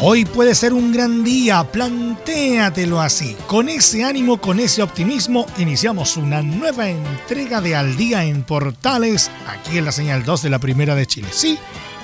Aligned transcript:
Hoy 0.00 0.24
puede 0.24 0.54
ser 0.54 0.74
un 0.74 0.92
gran 0.92 1.24
día, 1.24 1.64
plantéatelo 1.64 3.00
así. 3.00 3.36
Con 3.48 3.68
ese 3.68 4.04
ánimo, 4.04 4.40
con 4.40 4.60
ese 4.60 4.80
optimismo, 4.80 5.44
iniciamos 5.58 6.16
una 6.16 6.40
nueva 6.40 6.88
entrega 6.88 7.60
de 7.60 7.74
Al 7.74 7.96
Día 7.96 8.22
en 8.22 8.44
Portales, 8.44 9.28
aquí 9.48 9.76
en 9.76 9.84
la 9.84 9.90
señal 9.90 10.24
2 10.24 10.42
de 10.42 10.50
la 10.50 10.60
Primera 10.60 10.94
de 10.94 11.06
Chile. 11.06 11.26
Sí, 11.32 11.58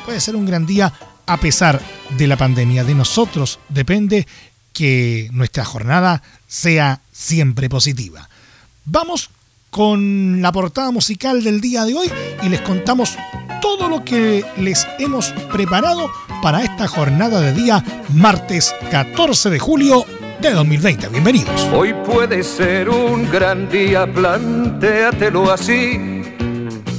puede 0.05 0.21
ser 0.21 0.35
un 0.35 0.45
gran 0.45 0.67
día 0.67 0.93
a 1.25 1.37
pesar 1.37 1.81
de 2.19 2.27
la 2.27 2.37
pandemia. 2.37 2.83
De 2.83 2.97
nosotros 2.97 3.61
depende 3.69 4.27
que 4.73 5.29
nuestra 5.33 5.65
jornada 5.65 6.21
sea 6.49 7.01
siempre 7.13 7.69
positiva. 7.69 8.29
Vamos 8.85 9.31
con 9.71 10.43
la 10.43 10.51
portada 10.51 10.91
musical 10.91 11.45
del 11.45 11.61
día 11.61 11.85
de 11.85 11.95
hoy 11.95 12.11
y 12.43 12.49
les 12.49 12.61
contamos 12.63 13.17
todo 13.63 13.89
lo 13.89 14.05
que 14.05 14.45
les 14.57 14.85
hemos 14.99 15.31
preparado 15.53 16.11
para 16.45 16.63
esta 16.63 16.87
jornada 16.87 17.41
de 17.41 17.55
día 17.55 17.83
martes 18.13 18.75
14 18.91 19.49
de 19.49 19.59
julio 19.59 20.05
de 20.43 20.51
2020. 20.51 21.09
Bienvenidos. 21.09 21.71
Hoy 21.73 21.95
puede 22.05 22.43
ser 22.43 22.91
un 22.91 23.31
gran 23.33 23.67
día, 23.71 24.07
plantéatelo 24.07 25.51
así. 25.51 26.23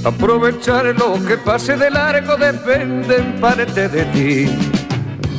Aprovechar 0.03 0.85
lo 0.97 1.23
que 1.23 1.37
pase 1.37 1.77
de 1.77 1.91
largo 1.91 2.37
depende 2.37 3.17
en 3.17 3.39
parte 3.39 3.87
de 3.87 4.05
ti. 4.05 4.51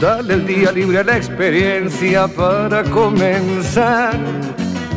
Dale 0.00 0.34
el 0.34 0.46
día 0.46 0.70
libre 0.70 1.00
a 1.00 1.02
la 1.02 1.16
experiencia 1.16 2.28
para 2.28 2.84
comenzar 2.84 4.16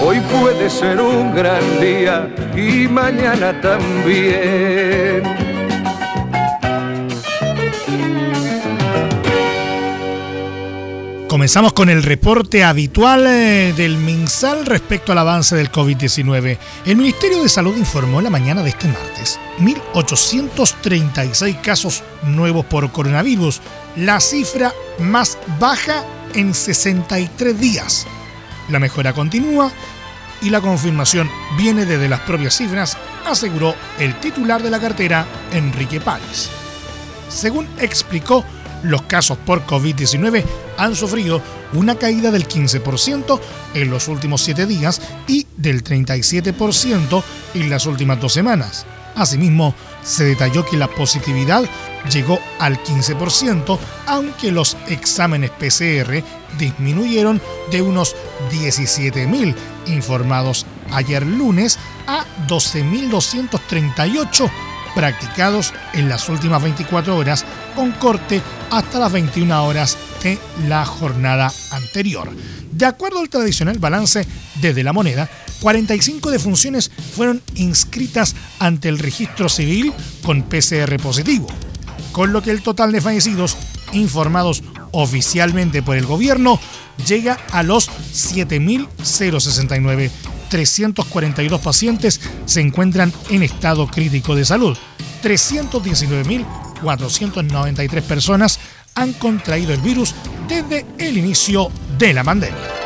Hoy 0.00 0.20
puede 0.20 0.70
ser 0.70 1.00
un 1.00 1.34
gran 1.34 1.80
día 1.80 2.32
y 2.56 2.86
mañana 2.86 3.60
también. 3.60 5.22
Comenzamos 11.26 11.72
con 11.72 11.90
el 11.90 12.02
reporte 12.02 12.64
habitual 12.64 13.26
eh, 13.26 13.74
del 13.76 13.98
MinSal 13.98 14.66
respecto 14.66 15.12
al 15.12 15.18
avance 15.18 15.56
del 15.56 15.70
COVID-19. 15.70 16.58
El 16.86 16.96
Ministerio 16.96 17.42
de 17.42 17.48
Salud 17.48 17.76
informó 17.76 18.20
la 18.20 18.30
mañana 18.30 18.62
de 18.62 18.70
este 18.70 18.88
martes 18.88 19.38
1.836 19.58 21.60
casos 21.60 22.02
nuevos 22.22 22.64
por 22.64 22.90
coronavirus, 22.92 23.60
la 23.96 24.20
cifra 24.20 24.72
más 25.00 25.38
baja 25.58 26.04
en 26.34 26.54
63 26.54 27.60
días. 27.60 28.06
La 28.68 28.78
mejora 28.78 29.12
continúa 29.12 29.70
y 30.40 30.50
la 30.50 30.60
confirmación 30.60 31.30
viene 31.56 31.84
desde 31.84 32.08
las 32.08 32.20
propias 32.20 32.56
cifras, 32.56 32.96
aseguró 33.26 33.74
el 33.98 34.18
titular 34.20 34.62
de 34.62 34.70
la 34.70 34.78
cartera, 34.78 35.26
Enrique 35.52 36.00
Páez. 36.00 36.48
Según 37.28 37.66
explicó, 37.78 38.44
los 38.82 39.02
casos 39.02 39.38
por 39.38 39.66
COVID-19 39.66 40.44
han 40.76 40.94
sufrido 40.94 41.42
una 41.72 41.96
caída 41.96 42.30
del 42.30 42.46
15% 42.46 43.40
en 43.74 43.90
los 43.90 44.08
últimos 44.08 44.42
7 44.42 44.66
días 44.66 45.00
y 45.26 45.46
del 45.56 45.82
37% 45.82 47.22
en 47.54 47.70
las 47.70 47.86
últimas 47.86 48.20
dos 48.20 48.32
semanas. 48.32 48.86
Asimismo, 49.16 49.74
se 50.02 50.24
detalló 50.24 50.64
que 50.64 50.76
la 50.76 50.88
positividad 50.88 51.64
llegó 52.10 52.38
al 52.58 52.82
15%, 52.82 53.78
aunque 54.06 54.50
los 54.52 54.76
exámenes 54.88 55.50
PCR 55.50 56.22
disminuyeron 56.58 57.40
de 57.70 57.82
unos 57.82 58.16
17.000 58.50 59.54
informados 59.86 60.66
ayer 60.92 61.26
lunes 61.26 61.78
a 62.06 62.24
12.238 62.46 64.50
practicados 64.94 65.72
en 65.92 66.08
las 66.08 66.28
últimas 66.28 66.62
24 66.62 67.16
horas 67.16 67.44
con 67.76 67.92
corte 67.92 68.42
hasta 68.70 68.98
las 68.98 69.12
21 69.12 69.64
horas 69.64 69.96
de 70.22 70.38
la 70.66 70.84
jornada 70.84 71.50
anterior. 71.70 72.28
De 72.78 72.86
acuerdo 72.86 73.18
al 73.18 73.28
tradicional 73.28 73.78
balance 73.80 74.24
desde 74.60 74.84
la 74.84 74.92
moneda, 74.92 75.28
45 75.62 76.30
defunciones 76.30 76.92
fueron 77.16 77.42
inscritas 77.56 78.36
ante 78.60 78.88
el 78.88 79.00
registro 79.00 79.48
civil 79.48 79.92
con 80.22 80.44
PCR 80.44 80.96
positivo, 81.02 81.48
con 82.12 82.32
lo 82.32 82.40
que 82.40 82.52
el 82.52 82.62
total 82.62 82.92
de 82.92 83.00
fallecidos 83.00 83.56
informados 83.92 84.62
oficialmente 84.92 85.82
por 85.82 85.96
el 85.96 86.06
gobierno 86.06 86.60
llega 87.04 87.36
a 87.50 87.64
los 87.64 87.90
7.069. 87.90 90.12
342 90.48 91.60
pacientes 91.60 92.20
se 92.46 92.60
encuentran 92.60 93.12
en 93.28 93.42
estado 93.42 93.88
crítico 93.88 94.36
de 94.36 94.44
salud. 94.44 94.78
319.493 95.24 98.02
personas 98.02 98.60
han 98.94 99.14
contraído 99.14 99.74
el 99.74 99.80
virus 99.80 100.14
desde 100.48 100.86
el 100.98 101.18
inicio 101.18 101.72
de 101.98 102.12
la 102.12 102.22
pandemia. 102.22 102.77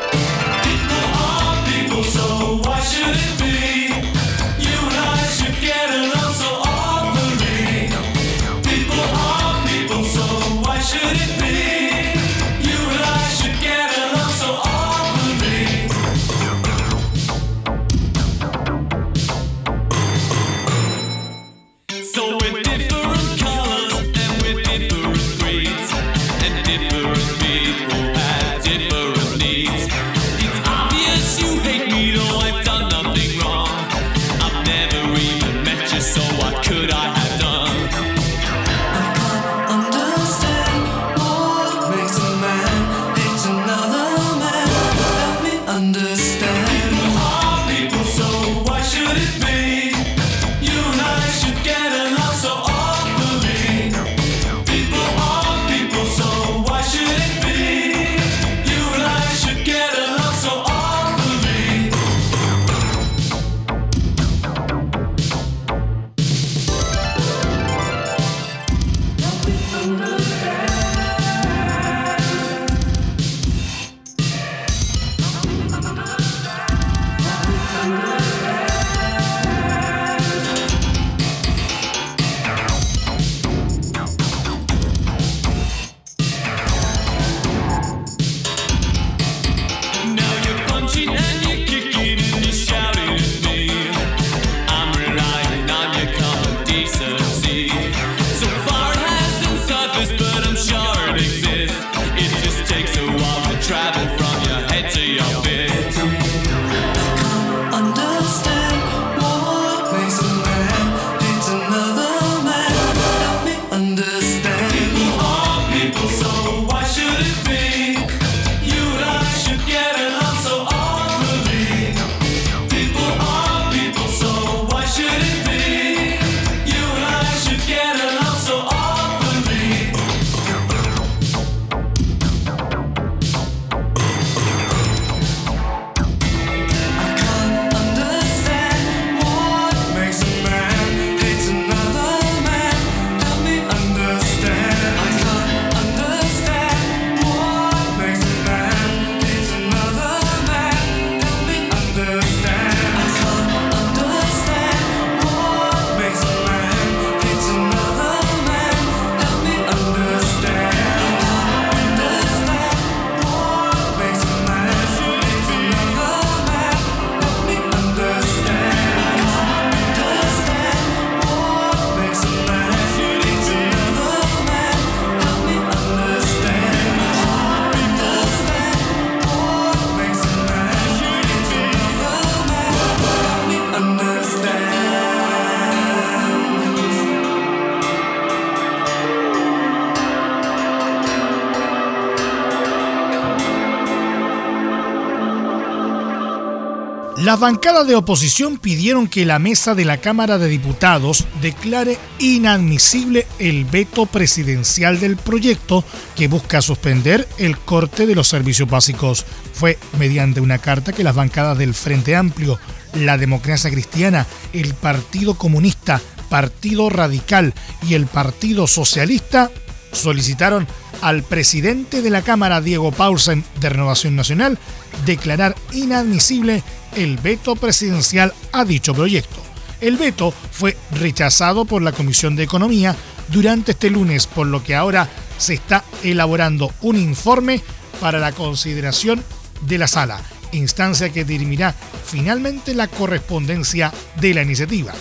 La 197.33 197.37
bancada 197.37 197.85
de 197.85 197.95
oposición 197.95 198.59
pidieron 198.59 199.09
que 199.09 199.25
la 199.25 199.39
mesa 199.39 199.75
de 199.75 199.87
la 199.87 200.03
Cámara 200.03 200.37
de 200.37 200.49
Diputados 200.49 201.25
declare 201.41 201.97
inadmisible 202.19 203.27
el 203.39 203.65
veto 203.65 204.05
presidencial 204.05 205.01
del 205.01 205.17
proyecto 205.17 205.83
que 206.15 206.29
busca 206.29 206.61
suspender 206.61 207.27
el 207.39 207.57
corte 207.57 208.05
de 208.07 208.15
los 208.15 208.29
servicios 208.29 208.69
básicos. 208.69 209.25
Fue 209.55 209.79
mediante 209.99 210.43
una 210.43 210.59
carta 210.59 210.93
que 210.93 211.05
las 211.05 211.15
bancadas 211.15 211.57
del 211.57 211.73
Frente 211.73 212.17
Amplio, 212.17 212.59
la 212.93 213.17
Democracia 213.17 213.71
Cristiana, 213.71 214.27
el 214.53 214.75
Partido 214.75 215.33
Comunista, 215.33 216.03
Partido 216.29 216.91
Radical 216.91 217.55
y 217.89 217.95
el 217.95 218.05
Partido 218.09 218.67
Socialista 218.67 219.51
solicitaron 219.91 220.67
al 221.01 221.23
presidente 221.23 222.03
de 222.03 222.11
la 222.11 222.21
Cámara, 222.21 222.61
Diego 222.61 222.93
Paulsen, 222.93 223.43
de 223.59 223.71
Renovación 223.71 224.17
Nacional, 224.17 224.59
declarar 225.07 225.55
inadmisible 225.73 226.63
el 226.97 227.17
veto 227.17 227.57
presidencial 227.57 228.33
a 228.53 228.65
dicho 228.65 228.95
proyecto. 228.95 229.43
El 229.81 229.97
veto 229.97 230.33
fue 230.53 230.77
rechazado 230.93 231.65
por 231.65 231.83
la 231.83 231.93
Comisión 231.93 232.37
de 232.37 232.45
Economía 232.45 232.95
durante 233.29 233.73
este 233.73 233.91
lunes, 233.91 234.27
por 234.27 234.47
lo 234.47 234.63
que 234.63 234.77
ahora 234.77 235.09
se 235.39 235.55
está 235.55 235.85
elaborando 236.05 236.73
un 236.83 236.97
informe 236.97 237.61
para 238.01 238.19
la 238.19 238.33
consideración 238.33 239.25
de 239.63 239.79
la 239.79 239.89
sala, 239.89 240.21
instancia 240.53 241.11
que 241.11 241.25
dirimirá 241.25 241.75
finalmente 242.05 242.75
la 242.75 242.87
correspondencia 242.89 243.93
de 244.21 244.35
la 244.35 244.43
iniciativa. 244.43 244.93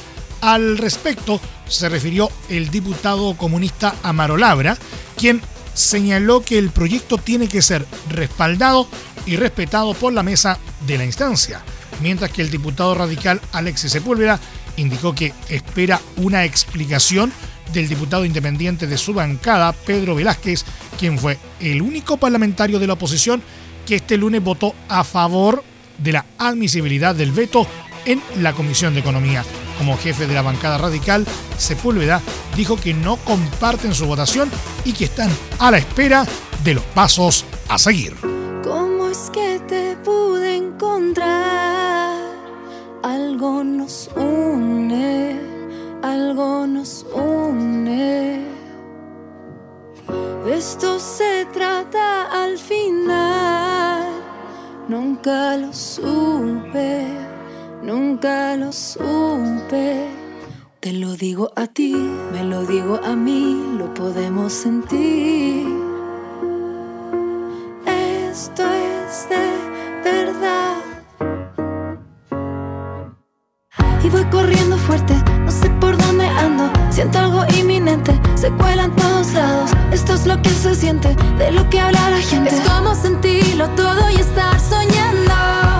Al 0.41 0.77
respecto, 0.79 1.39
se 1.67 1.87
refirió 1.87 2.31
el 2.49 2.71
diputado 2.71 3.35
comunista 3.37 3.93
Amaro 4.01 4.37
Labra, 4.37 4.77
quien 5.15 5.41
señaló 5.75 6.41
que 6.41 6.57
el 6.57 6.71
proyecto 6.71 7.17
tiene 7.17 7.47
que 7.47 7.61
ser 7.61 7.85
respaldado 8.09 8.87
y 9.27 9.35
respetado 9.35 9.93
por 9.93 10.11
la 10.11 10.23
mesa 10.23 10.57
de 10.87 10.97
la 10.97 11.05
instancia 11.05 11.61
mientras 12.01 12.31
que 12.31 12.41
el 12.41 12.51
diputado 12.51 12.95
radical 12.95 13.41
Alexis 13.51 13.91
Sepúlveda 13.91 14.39
indicó 14.77 15.13
que 15.13 15.33
espera 15.49 15.99
una 16.17 16.45
explicación 16.45 17.31
del 17.73 17.87
diputado 17.87 18.25
independiente 18.25 18.87
de 18.87 18.97
su 18.97 19.13
bancada, 19.13 19.71
Pedro 19.71 20.15
Velázquez, 20.15 20.65
quien 20.99 21.17
fue 21.17 21.37
el 21.59 21.81
único 21.81 22.17
parlamentario 22.17 22.79
de 22.79 22.87
la 22.87 22.93
oposición 22.93 23.41
que 23.85 23.95
este 23.95 24.17
lunes 24.17 24.43
votó 24.43 24.75
a 24.89 25.03
favor 25.03 25.63
de 25.97 26.11
la 26.11 26.25
admisibilidad 26.37 27.15
del 27.15 27.31
veto 27.31 27.65
en 28.05 28.21
la 28.39 28.53
Comisión 28.53 28.93
de 28.93 28.99
Economía. 28.99 29.45
Como 29.77 29.97
jefe 29.97 30.27
de 30.27 30.33
la 30.33 30.41
bancada 30.41 30.77
radical, 30.77 31.25
Sepúlveda 31.57 32.21
dijo 32.55 32.77
que 32.77 32.93
no 32.93 33.17
comparten 33.17 33.93
su 33.93 34.05
votación 34.05 34.49
y 34.85 34.93
que 34.93 35.05
están 35.05 35.29
a 35.59 35.71
la 35.71 35.77
espera 35.77 36.25
de 36.63 36.75
los 36.75 36.83
pasos 36.83 37.45
a 37.67 37.77
seguir. 37.77 38.15
¿Cómo 38.63 39.09
es 39.09 39.29
que 39.31 39.59
te 39.67 39.95
pude 40.03 40.55
encontrar? 40.57 41.90
Algo 43.03 43.63
nos 43.63 44.09
une, 44.15 45.39
algo 46.03 46.67
nos 46.67 47.05
une. 47.13 48.51
esto 50.61 50.99
se 50.99 51.47
trata 51.51 52.27
al 52.43 52.57
final. 52.57 54.03
Nunca 54.87 55.57
lo 55.57 55.73
supe, 55.73 57.07
nunca 57.81 58.55
lo 58.55 58.71
supe. 58.71 60.07
Te 60.79 60.93
lo 60.93 61.15
digo 61.15 61.51
a 61.55 61.65
ti, 61.65 61.93
me 62.31 62.43
lo 62.43 62.65
digo 62.65 62.99
a 63.03 63.15
mí, 63.15 63.75
lo 63.77 63.93
podemos 63.93 64.53
sentir. 64.53 65.67
Esto 67.85 68.63
voy 74.11 74.23
corriendo 74.25 74.77
fuerte. 74.77 75.15
No 75.45 75.51
sé 75.51 75.69
por 75.79 75.97
dónde 75.97 76.27
ando, 76.27 76.69
siento 76.89 77.19
algo 77.19 77.43
inminente. 77.57 78.19
Se 78.35 78.49
cuela 78.51 78.85
en 78.85 78.95
todos 78.95 79.33
lados. 79.33 79.71
Esto 79.91 80.13
es 80.13 80.25
lo 80.25 80.41
que 80.41 80.49
se 80.49 80.75
siente, 80.75 81.15
de 81.37 81.51
lo 81.51 81.69
que 81.69 81.79
habla 81.79 82.09
la 82.09 82.17
gente. 82.17 82.49
Es 82.53 82.61
como 82.69 82.93
sentirlo 82.93 83.67
todo 83.69 84.09
y 84.09 84.15
estar 84.15 84.59
soñando. 84.59 85.33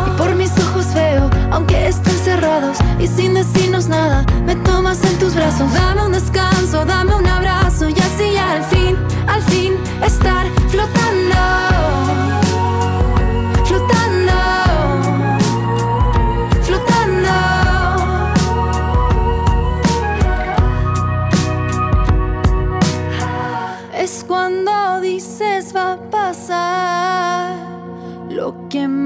Y 0.07 0.17
por 0.17 0.35
mis 0.35 0.51
ojos 0.59 0.93
veo, 0.93 1.29
aunque 1.51 1.87
estén 1.87 2.17
cerrados 2.23 2.77
y 2.99 3.07
sin 3.07 3.33
decirnos 3.33 3.87
nada, 3.87 4.25
me 4.45 4.55
tomas 4.55 5.03
en 5.03 5.17
tus 5.19 5.35
brazos. 5.35 5.71
Dame 5.73 6.05
un 6.05 6.13
descanso, 6.13 6.85
dame 6.85 7.15
un 7.15 7.27
abrazo 7.27 7.89
y 7.89 7.93
así 7.93 8.37
al 8.37 8.63
fin, 8.65 8.97
al 9.27 9.41
fin 9.43 9.73
estar 10.03 10.47
flotando. 10.69 11.01
Flotando. 11.01 12.40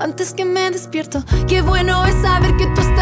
Antes 0.00 0.32
que 0.34 0.44
me 0.44 0.70
despierto. 0.70 1.22
Qué 1.48 1.62
bueno 1.62 2.04
es 2.06 2.14
saber 2.22 2.56
que 2.56 2.66
tú 2.66 2.80
estarás 2.80 2.95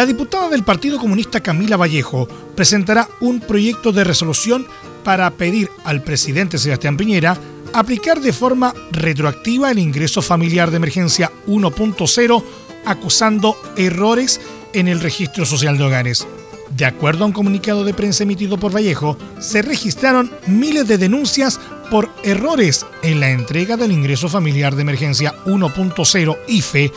La 0.00 0.06
diputada 0.06 0.48
del 0.48 0.64
Partido 0.64 0.98
Comunista 0.98 1.40
Camila 1.40 1.76
Vallejo 1.76 2.26
presentará 2.54 3.06
un 3.20 3.38
proyecto 3.38 3.92
de 3.92 4.02
resolución 4.02 4.66
para 5.04 5.30
pedir 5.30 5.68
al 5.84 6.02
presidente 6.02 6.56
Sebastián 6.56 6.96
Piñera 6.96 7.36
aplicar 7.74 8.18
de 8.18 8.32
forma 8.32 8.72
retroactiva 8.92 9.70
el 9.70 9.78
ingreso 9.78 10.22
familiar 10.22 10.70
de 10.70 10.78
emergencia 10.78 11.30
1.0 11.46 12.44
acusando 12.86 13.58
errores 13.76 14.40
en 14.72 14.88
el 14.88 15.00
registro 15.00 15.44
social 15.44 15.76
de 15.76 15.84
hogares. 15.84 16.26
De 16.74 16.86
acuerdo 16.86 17.24
a 17.24 17.26
un 17.26 17.34
comunicado 17.34 17.84
de 17.84 17.92
prensa 17.92 18.22
emitido 18.22 18.56
por 18.56 18.74
Vallejo, 18.74 19.18
se 19.38 19.60
registraron 19.60 20.32
miles 20.46 20.88
de 20.88 20.96
denuncias 20.96 21.60
por 21.90 22.08
errores 22.22 22.86
en 23.02 23.20
la 23.20 23.32
entrega 23.32 23.76
del 23.76 23.92
ingreso 23.92 24.30
familiar 24.30 24.76
de 24.76 24.80
emergencia 24.80 25.34
1.0 25.44 26.38
IFE 26.48 26.90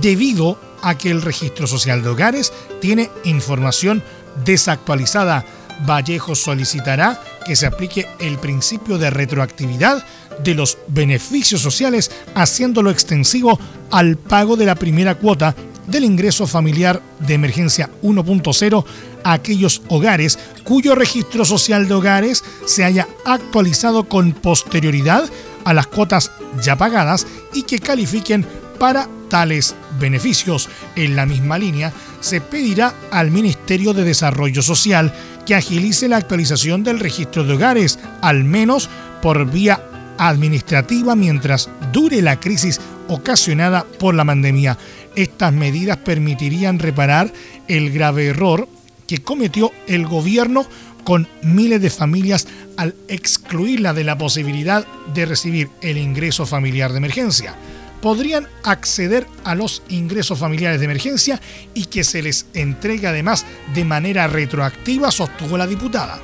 debido 0.00 0.58
a 0.82 0.96
que 0.96 1.10
el 1.10 1.22
registro 1.22 1.66
social 1.66 2.02
de 2.02 2.08
hogares 2.08 2.52
tiene 2.80 3.10
información 3.24 4.02
desactualizada. 4.44 5.44
Vallejo 5.86 6.34
solicitará 6.34 7.22
que 7.46 7.56
se 7.56 7.66
aplique 7.66 8.06
el 8.18 8.38
principio 8.38 8.98
de 8.98 9.10
retroactividad 9.10 10.04
de 10.42 10.54
los 10.54 10.78
beneficios 10.88 11.60
sociales, 11.60 12.10
haciéndolo 12.34 12.90
extensivo 12.90 13.58
al 13.90 14.16
pago 14.16 14.56
de 14.56 14.66
la 14.66 14.74
primera 14.74 15.14
cuota 15.16 15.54
del 15.86 16.04
ingreso 16.04 16.46
familiar 16.46 17.00
de 17.20 17.34
emergencia 17.34 17.90
1.0 18.02 18.84
a 19.24 19.32
aquellos 19.32 19.82
hogares 19.88 20.38
cuyo 20.62 20.94
registro 20.94 21.44
social 21.44 21.88
de 21.88 21.94
hogares 21.94 22.44
se 22.66 22.84
haya 22.84 23.08
actualizado 23.24 24.04
con 24.08 24.32
posterioridad 24.32 25.24
a 25.64 25.74
las 25.74 25.86
cuotas 25.86 26.30
ya 26.62 26.76
pagadas 26.76 27.26
y 27.54 27.62
que 27.62 27.78
califiquen 27.78 28.46
para 28.78 29.08
tales 29.28 29.74
beneficios. 29.98 30.68
En 30.96 31.16
la 31.16 31.26
misma 31.26 31.58
línea, 31.58 31.92
se 32.20 32.40
pedirá 32.40 32.94
al 33.10 33.30
Ministerio 33.30 33.92
de 33.92 34.04
Desarrollo 34.04 34.62
Social 34.62 35.12
que 35.46 35.54
agilice 35.54 36.08
la 36.08 36.16
actualización 36.16 36.84
del 36.84 37.00
registro 37.00 37.44
de 37.44 37.54
hogares, 37.54 37.98
al 38.20 38.44
menos 38.44 38.88
por 39.22 39.50
vía 39.50 39.82
administrativa 40.18 41.14
mientras 41.14 41.70
dure 41.92 42.22
la 42.22 42.40
crisis 42.40 42.80
ocasionada 43.08 43.84
por 43.98 44.14
la 44.14 44.24
pandemia. 44.24 44.76
Estas 45.14 45.52
medidas 45.52 45.96
permitirían 45.98 46.78
reparar 46.78 47.32
el 47.66 47.90
grave 47.90 48.26
error 48.26 48.68
que 49.06 49.18
cometió 49.18 49.72
el 49.86 50.06
gobierno 50.06 50.66
con 51.04 51.26
miles 51.42 51.80
de 51.80 51.88
familias 51.88 52.46
al 52.76 52.94
excluirla 53.08 53.94
de 53.94 54.04
la 54.04 54.18
posibilidad 54.18 54.86
de 55.14 55.24
recibir 55.24 55.70
el 55.80 55.96
ingreso 55.96 56.44
familiar 56.44 56.92
de 56.92 56.98
emergencia 56.98 57.56
podrían 58.00 58.46
acceder 58.62 59.26
a 59.44 59.54
los 59.54 59.82
ingresos 59.88 60.38
familiares 60.38 60.78
de 60.78 60.84
emergencia 60.84 61.40
y 61.74 61.86
que 61.86 62.04
se 62.04 62.22
les 62.22 62.46
entregue 62.54 63.06
además 63.06 63.44
de 63.74 63.84
manera 63.84 64.26
retroactiva, 64.26 65.10
sostuvo 65.10 65.58
la 65.58 65.66
diputada. 65.66 66.20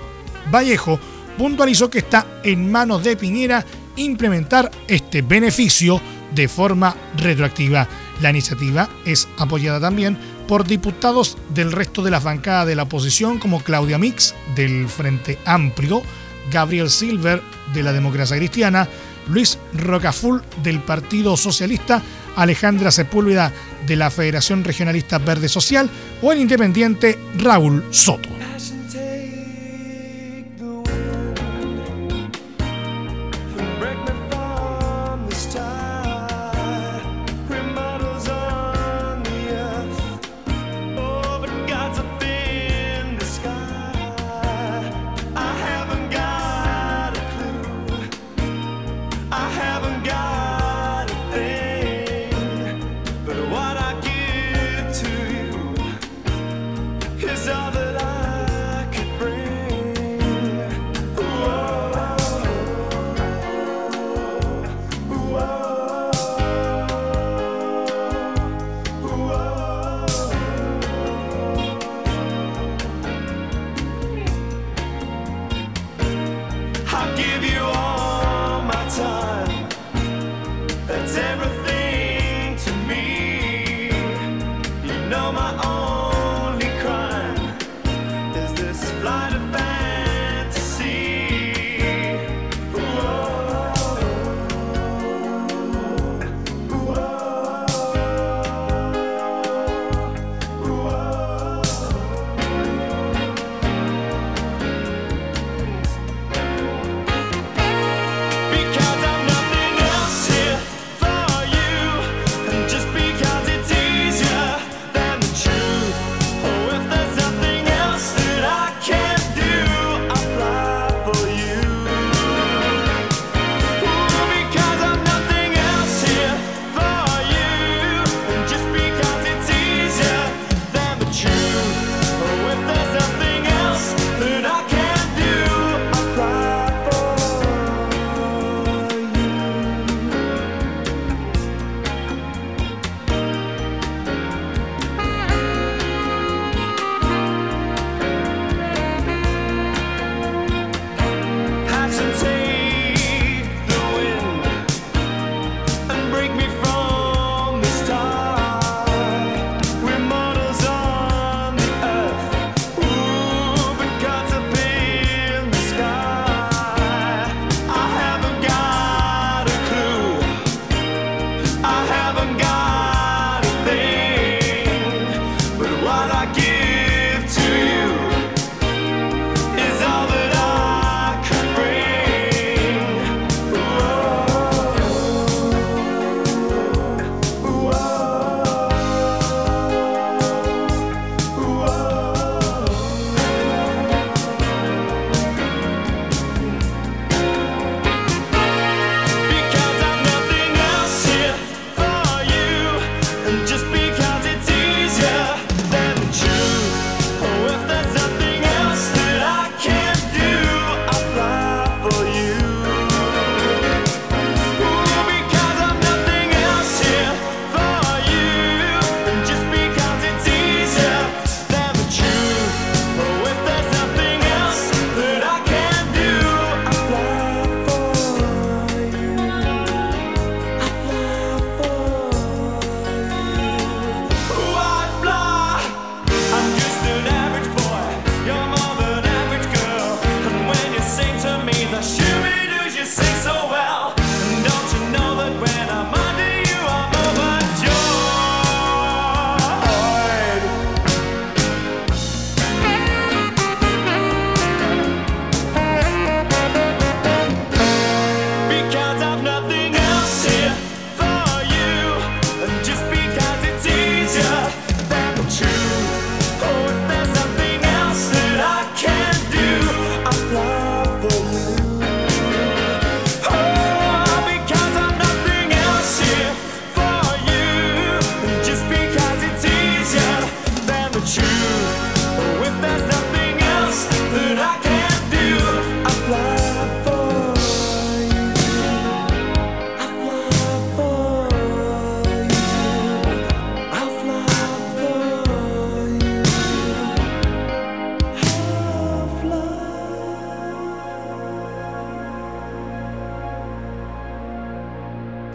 Vallejo 0.52 0.98
puntualizó 1.38 1.90
que 1.90 1.98
está 1.98 2.26
en 2.42 2.70
manos 2.70 3.02
de 3.02 3.16
Piñera 3.16 3.64
implementar 3.96 4.70
este 4.88 5.22
beneficio 5.22 6.00
de 6.34 6.48
forma 6.48 6.96
retroactiva. 7.16 7.88
La 8.20 8.30
iniciativa 8.30 8.88
es 9.04 9.28
apoyada 9.38 9.80
también 9.80 10.18
por 10.46 10.66
diputados 10.66 11.38
del 11.54 11.72
resto 11.72 12.02
de 12.02 12.10
la 12.10 12.20
bancada 12.20 12.66
de 12.66 12.76
la 12.76 12.84
oposición 12.84 13.38
como 13.38 13.62
Claudia 13.62 13.98
Mix 13.98 14.34
del 14.54 14.88
Frente 14.88 15.38
Amplio, 15.44 16.02
Gabriel 16.50 16.90
Silver 16.90 17.42
de 17.72 17.82
la 17.82 17.92
Democracia 17.92 18.36
Cristiana, 18.36 18.88
Luis 19.28 19.58
Rocaful 19.74 20.42
del 20.62 20.80
Partido 20.80 21.36
Socialista, 21.36 22.02
Alejandra 22.36 22.90
Sepúlveda 22.90 23.52
de 23.86 23.96
la 23.96 24.10
Federación 24.10 24.64
Regionalista 24.64 25.18
Verde 25.18 25.48
Social 25.48 25.88
o 26.22 26.32
el 26.32 26.40
independiente 26.40 27.18
Raúl 27.38 27.84
Soto. 27.90 28.28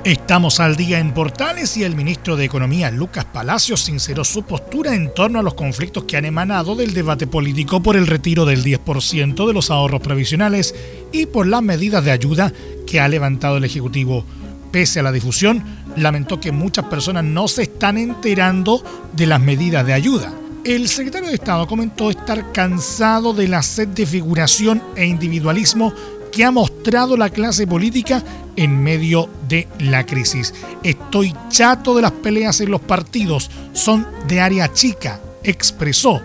Estamos 0.10 0.60
al 0.60 0.76
día 0.76 0.98
en 0.98 1.14
Portales 1.14 1.78
y 1.78 1.84
el 1.84 1.96
ministro 1.96 2.36
de 2.36 2.44
Economía, 2.44 2.90
Lucas 2.90 3.26
Palacios, 3.26 3.82
sinceró 3.82 4.24
su 4.24 4.42
postura 4.42 4.96
en 4.96 5.14
torno 5.14 5.38
a 5.38 5.44
los 5.44 5.54
conflictos 5.54 6.06
que 6.06 6.18
han 6.18 6.26
emanado 6.26 6.76
del 6.76 6.96
debate 6.96 7.28
político 7.28 7.84
por 7.84 7.96
el 7.96 8.08
retiro 8.08 8.44
del 8.44 8.64
10% 8.64 9.46
de 9.46 9.54
los 9.54 9.70
ahorros 9.70 10.02
previsionales 10.02 10.74
y 11.12 11.28
por 11.28 11.46
las 11.46 11.62
medidas 11.62 12.04
de 12.04 12.10
ayuda 12.10 12.52
que 12.88 13.00
ha 13.00 13.08
levantado 13.08 13.58
el 13.58 13.66
Ejecutivo. 13.66 14.26
Pese 14.72 15.00
a 15.00 15.04
la 15.04 15.12
difusión, 15.12 15.64
lamentó 15.96 16.40
que 16.40 16.52
muchas 16.52 16.86
personas 16.86 17.24
no 17.24 17.48
se 17.48 17.62
están 17.62 18.00
enterando 18.00 18.84
de 19.14 19.28
las 19.28 19.40
medidas 19.40 19.86
de 19.86 19.94
ayuda. 19.94 20.34
El 20.64 20.88
secretario 20.88 21.30
de 21.30 21.36
Estado 21.36 21.68
comentó 21.68 22.10
estar 22.10 22.52
cansado 22.52 23.36
de 23.36 23.48
la 23.48 23.62
sed 23.62 23.90
de 23.90 24.08
figuración 24.08 24.82
e 24.96 25.06
individualismo 25.06 25.94
que 26.32 26.46
ha 26.46 26.52
mostrado 26.52 27.18
la 27.18 27.30
clase 27.30 27.68
política 27.68 28.24
en 28.56 28.82
medio 28.82 29.30
de 29.48 29.68
la 29.80 30.06
crisis. 30.06 30.54
Estoy 30.84 31.34
chato 31.50 31.96
de 31.96 32.02
las 32.02 32.12
peleas 32.12 32.62
en 32.62 32.72
los 32.72 32.82
partidos, 32.82 33.50
son 33.74 34.06
de 34.28 34.42
área 34.42 34.72
chica, 34.74 35.20
expresó. 35.44 36.22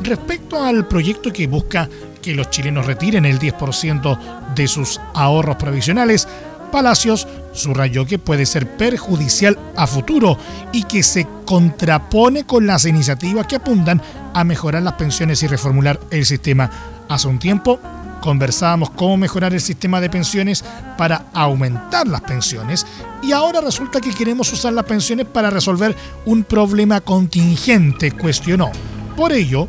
Respecto 0.00 0.62
al 0.62 0.86
proyecto 0.86 1.32
que 1.32 1.46
busca 1.46 1.88
que 2.22 2.34
los 2.34 2.50
chilenos 2.50 2.86
retiren 2.86 3.24
el 3.24 3.38
10% 3.38 4.54
de 4.54 4.68
sus 4.68 5.00
ahorros 5.14 5.56
provisionales, 5.56 6.28
Palacios 6.70 7.26
subrayó 7.52 8.04
que 8.04 8.18
puede 8.18 8.44
ser 8.44 8.68
perjudicial 8.76 9.58
a 9.74 9.86
futuro 9.86 10.36
y 10.72 10.84
que 10.84 11.02
se 11.02 11.26
contrapone 11.46 12.44
con 12.44 12.66
las 12.66 12.84
iniciativas 12.84 13.46
que 13.46 13.56
apuntan 13.56 14.02
a 14.34 14.44
mejorar 14.44 14.82
las 14.82 14.92
pensiones 14.94 15.42
y 15.42 15.46
reformular 15.46 15.98
el 16.10 16.26
sistema. 16.26 16.70
Hace 17.08 17.28
un 17.28 17.38
tiempo 17.38 17.80
conversábamos 18.20 18.90
cómo 18.90 19.16
mejorar 19.16 19.54
el 19.54 19.60
sistema 19.60 20.00
de 20.00 20.10
pensiones 20.10 20.64
para 20.96 21.26
aumentar 21.32 22.06
las 22.06 22.20
pensiones 22.20 22.86
y 23.22 23.32
ahora 23.32 23.60
resulta 23.60 24.00
que 24.00 24.14
queremos 24.14 24.52
usar 24.52 24.72
las 24.72 24.84
pensiones 24.84 25.26
para 25.26 25.50
resolver 25.50 25.94
un 26.24 26.44
problema 26.44 27.00
contingente, 27.00 28.12
cuestionó. 28.12 28.70
Por 29.16 29.32
ello, 29.32 29.68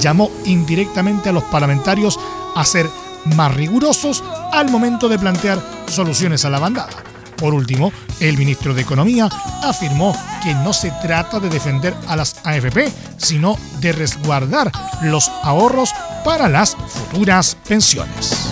llamó 0.00 0.30
indirectamente 0.44 1.28
a 1.28 1.32
los 1.32 1.44
parlamentarios 1.44 2.18
a 2.54 2.64
ser 2.64 2.86
más 3.24 3.54
rigurosos 3.54 4.22
al 4.52 4.70
momento 4.70 5.08
de 5.08 5.18
plantear 5.18 5.60
soluciones 5.86 6.44
a 6.44 6.50
la 6.50 6.58
bandada. 6.58 7.09
Por 7.40 7.54
último, 7.54 7.90
el 8.20 8.36
ministro 8.36 8.74
de 8.74 8.82
Economía 8.82 9.28
afirmó 9.62 10.14
que 10.44 10.54
no 10.54 10.72
se 10.72 10.90
trata 11.02 11.40
de 11.40 11.48
defender 11.48 11.94
a 12.06 12.16
las 12.16 12.36
AFP, 12.44 12.92
sino 13.16 13.56
de 13.80 13.92
resguardar 13.92 14.70
los 15.02 15.28
ahorros 15.42 15.90
para 16.24 16.48
las 16.48 16.76
futuras 16.76 17.56
pensiones. 17.66 18.50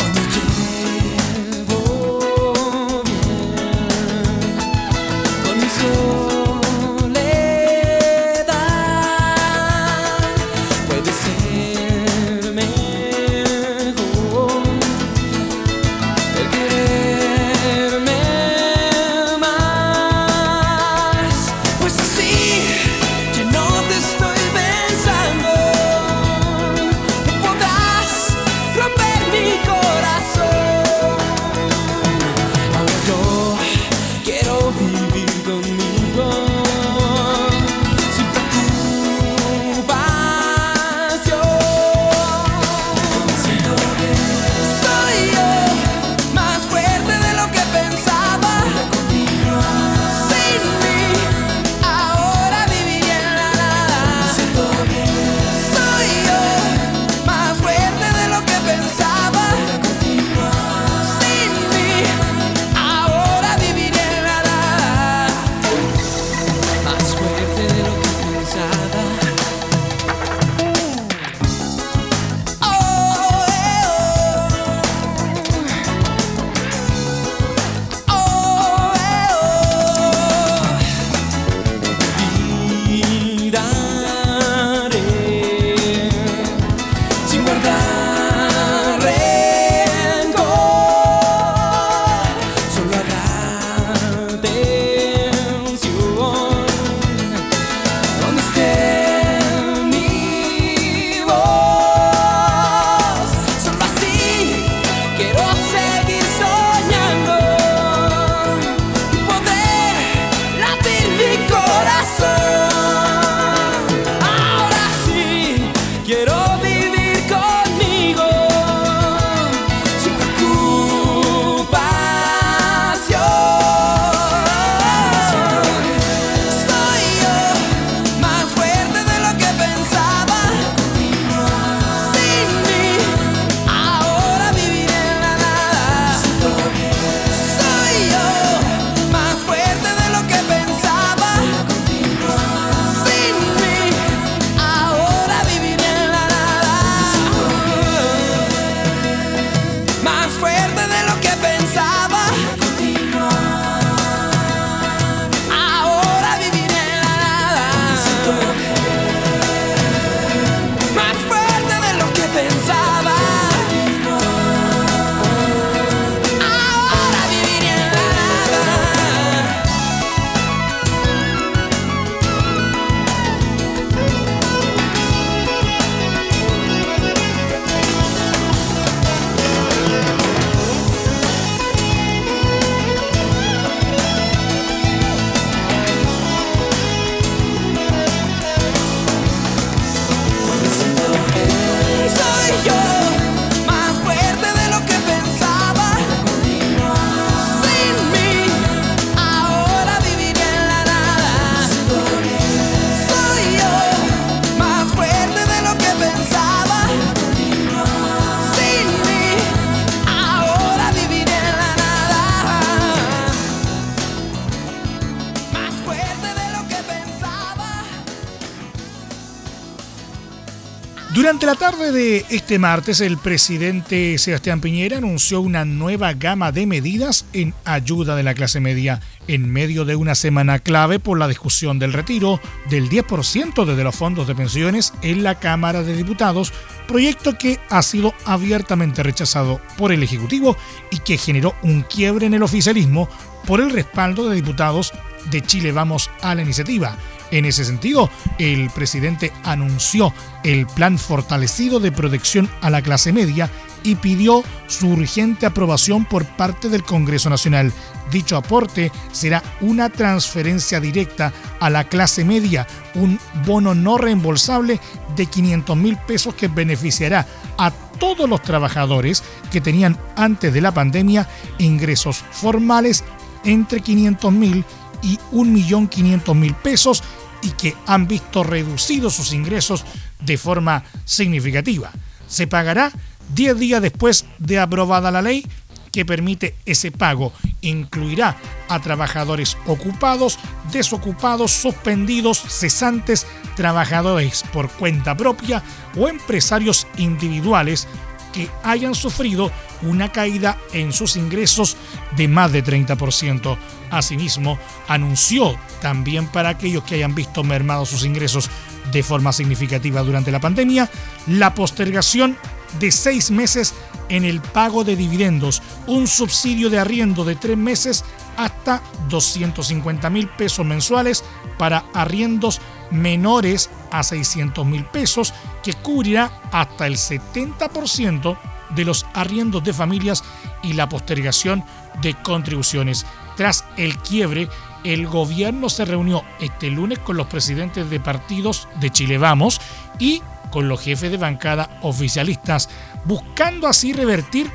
De 221.93 222.27
este 222.31 222.59
martes, 222.59 223.01
el 223.01 223.19
presidente 223.19 224.19
Sebastián 224.19 224.61
Piñera 224.61 224.99
anunció 224.99 225.41
una 225.41 225.65
nueva 225.65 226.13
gama 226.13 226.53
de 226.53 226.67
medidas 226.67 227.25
en 227.33 227.55
ayuda 227.65 228.17
de 228.17 228.23
la 228.23 228.35
clase 228.35 228.61
media. 228.61 229.01
En 229.27 229.51
medio 229.51 229.85
de 229.85 229.97
una 229.97 230.15
semana 230.15 230.59
clave 230.59 230.99
por 230.99 231.19
la 231.19 231.29
discusión 231.29 231.79
del 231.79 231.93
retiro 231.93 232.41
del 232.69 232.89
10% 232.89 233.65
desde 233.65 233.85
los 233.85 233.95
fondos 233.95 234.27
de 234.27 234.35
pensiones 234.35 234.93
en 235.03 235.23
la 235.23 235.39
Cámara 235.39 235.83
de 235.83 235.97
Diputados, 235.97 236.53
proyecto 236.87 237.39
que 237.39 237.59
ha 237.71 237.83
sido 237.83 238.13
abiertamente 238.25 239.03
rechazado 239.03 239.61
por 239.77 239.93
el 239.93 240.03
Ejecutivo 240.03 240.57
y 240.91 240.99
que 240.99 241.17
generó 241.17 241.55
un 241.63 241.83
quiebre 241.83 242.27
en 242.27 242.35
el 242.35 242.43
oficialismo 242.43 243.09
por 243.47 243.61
el 243.61 243.71
respaldo 243.71 244.29
de 244.29 244.37
diputados 244.37 244.93
de 245.31 245.43
Chile 245.43 245.73
Vamos 245.73 246.11
a 246.23 246.35
la 246.35 246.43
iniciativa 246.43 246.97
en 247.31 247.45
ese 247.45 247.65
sentido, 247.65 248.11
el 248.39 248.71
presidente 248.71 249.33
anunció 249.45 250.13
el 250.45 250.67
plan 250.67 250.99
fortalecido 250.99 251.81
de 251.81 251.93
protección 251.93 252.49
a 252.61 252.71
la 252.71 252.83
clase 252.83 253.13
media 253.13 253.51
y 253.83 253.95
pidió 253.95 254.43
su 254.67 254.89
urgente 254.89 255.47
aprobación 255.47 256.05
por 256.05 256.25
parte 256.25 256.69
del 256.69 256.83
Congreso 256.83 257.31
Nacional. 257.31 257.73
Dicho 258.11 258.37
aporte 258.37 258.91
será 259.13 259.43
una 259.61 259.89
transferencia 259.89 260.81
directa 260.81 261.33
a 261.61 261.71
la 261.71 261.85
clase 261.85 262.25
media, 262.25 262.67
un 262.95 263.19
bono 263.47 263.75
no 263.75 263.99
reembolsable 263.99 264.81
de 265.15 265.27
500 265.27 265.77
mil 265.77 265.97
pesos 265.97 266.35
que 266.35 266.49
beneficiará 266.49 267.27
a 267.57 267.71
todos 267.71 268.29
los 268.29 268.43
trabajadores 268.43 269.23
que 269.51 269.61
tenían 269.61 269.99
antes 270.17 270.53
de 270.53 270.61
la 270.61 270.73
pandemia 270.73 271.29
ingresos 271.59 272.25
formales 272.31 273.05
entre 273.45 273.81
500 273.81 274.33
mil 274.33 274.65
y 275.03 275.17
1.500.000 275.33 276.55
pesos 276.57 277.03
y 277.43 277.51
que 277.51 277.77
han 277.87 278.07
visto 278.07 278.43
reducidos 278.43 279.15
sus 279.15 279.33
ingresos 279.33 279.85
de 280.21 280.39
forma 280.39 280.85
significativa. 281.05 281.91
Se 282.27 282.47
pagará 282.47 282.93
10 283.35 283.59
días 283.59 283.83
después 283.83 284.25
de 284.39 284.59
aprobada 284.59 285.11
la 285.11 285.23
ley 285.23 285.47
que 285.93 286.05
permite 286.05 286.55
ese 286.67 286.91
pago. 286.91 287.33
Incluirá 287.61 288.37
a 288.69 288.81
trabajadores 288.81 289.57
ocupados, 289.67 290.39
desocupados, 290.71 291.53
suspendidos, 291.53 292.39
cesantes, 292.39 293.27
trabajadores 293.57 294.45
por 294.53 294.71
cuenta 294.71 295.17
propia 295.17 295.63
o 295.97 296.09
empresarios 296.09 296.87
individuales 296.99 297.89
que 298.33 298.51
hayan 298.63 298.95
sufrido 298.95 299.51
una 299.83 300.11
caída 300.11 300.59
en 300.73 300.93
sus 300.93 301.17
ingresos 301.17 301.77
de 302.17 302.29
más 302.29 302.53
de 302.53 302.65
30%. 302.65 303.57
Asimismo, 303.91 304.59
anunció 304.87 305.57
también 305.81 306.27
para 306.27 306.51
aquellos 306.51 306.85
que 306.85 306.97
hayan 306.97 307.15
visto 307.15 307.45
mermados 307.45 307.89
sus 307.89 308.05
ingresos 308.05 308.51
de 308.93 309.03
forma 309.03 309.33
significativa 309.33 310.03
durante 310.03 310.31
la 310.31 310.41
pandemia, 310.41 310.91
la 311.27 311.55
postergación 311.55 312.37
de 312.79 312.91
seis 312.91 313.31
meses 313.31 313.75
en 314.09 314.25
el 314.25 314.41
pago 314.41 314.85
de 314.85 314.97
dividendos, 314.97 315.63
un 315.87 316.07
subsidio 316.07 316.71
de 316.71 316.79
arriendo 316.79 317.25
de 317.25 317.37
tres 317.37 317.57
meses 317.57 318.05
hasta 318.37 318.83
250 319.09 320.11
mil 320.11 320.29
pesos 320.29 320.65
mensuales 320.65 321.25
para 321.59 321.85
arriendos 321.93 322.61
menores 322.91 323.71
a 323.91 324.03
600 324.03 324.65
mil 324.67 324.85
pesos, 324.85 325.35
que 325.63 325.75
cubrirá 325.75 326.31
hasta 326.53 326.87
el 326.87 326.95
70% 326.95 328.39
de 328.71 328.85
los 328.85 329.07
arriendos 329.15 329.65
de 329.65 329.73
familias 329.73 330.23
y 330.63 330.75
la 330.75 330.89
postergación 330.89 331.65
de 332.03 332.15
contribuciones. 332.15 333.07
Tras 333.37 333.65
el 333.77 333.97
quiebre, 333.99 334.49
el 334.85 335.07
gobierno 335.07 335.69
se 335.69 335.85
reunió 335.85 336.23
este 336.41 336.71
lunes 336.71 336.99
con 336.99 337.17
los 337.17 337.27
presidentes 337.27 337.89
de 337.91 338.01
partidos 338.01 338.69
de 338.81 338.91
Chile 338.91 339.19
Vamos 339.19 339.61
y 339.99 340.23
con 340.51 340.69
los 340.69 340.81
jefes 340.81 341.11
de 341.11 341.17
bancada 341.17 341.79
oficialistas, 341.83 342.69
buscando 343.05 343.67
así 343.67 343.93
revertir 343.93 344.51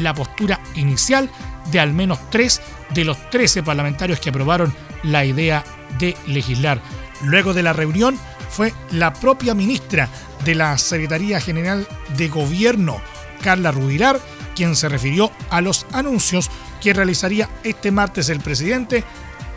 la 0.00 0.14
postura 0.14 0.60
inicial 0.74 1.30
de 1.70 1.80
al 1.80 1.92
menos 1.92 2.18
tres 2.30 2.60
de 2.90 3.04
los 3.04 3.30
13 3.30 3.62
parlamentarios 3.62 4.20
que 4.20 4.30
aprobaron 4.30 4.74
la 5.02 5.24
idea 5.24 5.64
de 5.98 6.16
legislar. 6.26 6.80
Luego 7.24 7.54
de 7.54 7.62
la 7.62 7.72
reunión 7.72 8.18
fue 8.50 8.72
la 8.90 9.12
propia 9.12 9.54
ministra 9.54 10.08
de 10.44 10.54
la 10.54 10.76
Secretaría 10.78 11.40
General 11.40 11.86
de 12.16 12.28
Gobierno, 12.28 13.00
Carla 13.42 13.72
Rubilar, 13.72 14.20
quien 14.54 14.76
se 14.76 14.88
refirió 14.88 15.32
a 15.50 15.60
los 15.60 15.86
anuncios 15.92 16.50
que 16.80 16.92
realizaría 16.92 17.48
este 17.64 17.90
martes 17.90 18.28
el 18.28 18.40
presidente, 18.40 19.04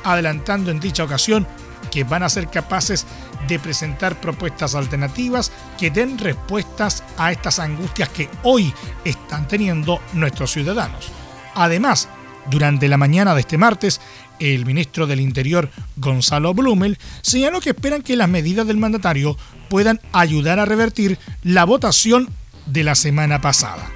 adelantando 0.03 0.71
en 0.71 0.80
dicha 0.80 1.03
ocasión 1.03 1.47
que 1.91 2.03
van 2.03 2.23
a 2.23 2.30
ser 2.30 2.49
capaces 2.49 3.06
de 3.47 3.60
presentar 3.60 4.19
propuestas 4.19 4.75
alternativas 4.75 5.51
que 5.77 5.91
den 5.91 6.17
respuestas 6.17 7.03
a 7.17 7.32
estas 7.32 7.60
angustias 7.60 8.10
que 8.10 8.30
hoy 8.43 8.73
están 9.03 9.47
teniendo 9.47 10.01
nuestros 10.13 10.51
ciudadanos. 10.51 11.12
Además, 11.56 12.10
durante 12.49 12.88
la 12.88 12.97
mañana 12.97 13.36
de 13.36 13.41
este 13.41 13.58
martes, 13.58 14.01
el 14.39 14.65
ministro 14.65 15.08
del 15.08 15.19
Interior, 15.19 15.69
Gonzalo 15.95 16.54
Blumel, 16.54 16.97
señaló 17.21 17.60
que 17.60 17.71
esperan 17.71 18.02
que 18.02 18.15
las 18.15 18.30
medidas 18.30 18.67
del 18.67 18.78
mandatario 18.78 19.38
puedan 19.69 20.00
ayudar 20.12 20.60
a 20.60 20.65
revertir 20.65 21.17
la 21.43 21.65
votación 21.65 22.30
de 22.65 22.84
la 22.84 22.95
semana 22.95 23.41
pasada 23.41 23.89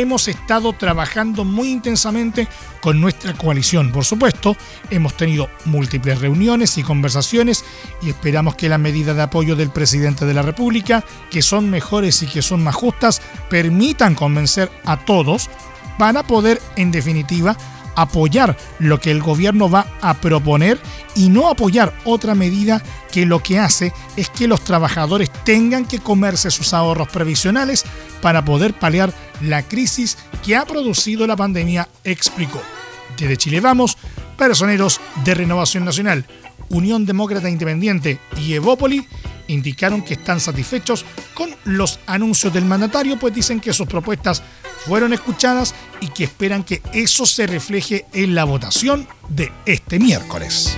hemos 0.00 0.28
estado 0.28 0.72
trabajando 0.72 1.44
muy 1.44 1.70
intensamente 1.70 2.48
con 2.80 3.00
nuestra 3.00 3.34
coalición. 3.34 3.92
Por 3.92 4.04
supuesto, 4.04 4.56
hemos 4.90 5.16
tenido 5.16 5.48
múltiples 5.64 6.20
reuniones 6.20 6.76
y 6.78 6.82
conversaciones 6.82 7.64
y 8.02 8.10
esperamos 8.10 8.56
que 8.56 8.68
las 8.68 8.80
medidas 8.80 9.16
de 9.16 9.22
apoyo 9.22 9.56
del 9.56 9.70
presidente 9.70 10.26
de 10.26 10.34
la 10.34 10.42
República, 10.42 11.04
que 11.30 11.42
son 11.42 11.70
mejores 11.70 12.22
y 12.22 12.26
que 12.26 12.42
son 12.42 12.62
más 12.62 12.74
justas, 12.74 13.22
permitan 13.48 14.14
convencer 14.14 14.70
a 14.84 14.98
todos 15.04 15.48
para 15.98 16.24
poder, 16.24 16.60
en 16.76 16.90
definitiva, 16.90 17.56
apoyar 17.96 18.56
lo 18.78 19.00
que 19.00 19.10
el 19.10 19.22
gobierno 19.22 19.70
va 19.70 19.86
a 20.00 20.14
proponer 20.14 20.78
y 21.14 21.28
no 21.28 21.48
apoyar 21.48 21.94
otra 22.04 22.34
medida 22.34 22.82
que 23.12 23.26
lo 23.26 23.42
que 23.42 23.58
hace 23.58 23.92
es 24.16 24.28
que 24.28 24.48
los 24.48 24.62
trabajadores 24.62 25.30
tengan 25.44 25.84
que 25.84 26.00
comerse 26.00 26.50
sus 26.50 26.74
ahorros 26.74 27.08
previsionales 27.08 27.84
para 28.20 28.44
poder 28.44 28.74
paliar 28.74 29.12
la 29.40 29.62
crisis 29.62 30.18
que 30.44 30.56
ha 30.56 30.64
producido 30.64 31.26
la 31.26 31.36
pandemia, 31.36 31.88
explicó. 32.02 32.60
Desde 33.16 33.36
Chile 33.36 33.60
Vamos, 33.60 33.96
personeros 34.36 35.00
de 35.24 35.34
Renovación 35.34 35.84
Nacional, 35.84 36.26
Unión 36.70 37.06
Demócrata 37.06 37.48
Independiente 37.48 38.18
y 38.36 38.54
Evópoli 38.54 39.06
indicaron 39.48 40.02
que 40.02 40.14
están 40.14 40.40
satisfechos 40.40 41.04
con 41.34 41.54
los 41.64 42.00
anuncios 42.06 42.52
del 42.52 42.64
mandatario, 42.64 43.18
pues 43.18 43.34
dicen 43.34 43.60
que 43.60 43.72
sus 43.72 43.86
propuestas 43.86 44.42
fueron 44.86 45.12
escuchadas 45.12 45.74
y 46.00 46.08
que 46.08 46.24
esperan 46.24 46.64
que 46.64 46.82
eso 46.92 47.26
se 47.26 47.46
refleje 47.46 48.06
en 48.12 48.34
la 48.34 48.44
votación 48.44 49.08
de 49.28 49.52
este 49.66 49.98
miércoles. 49.98 50.76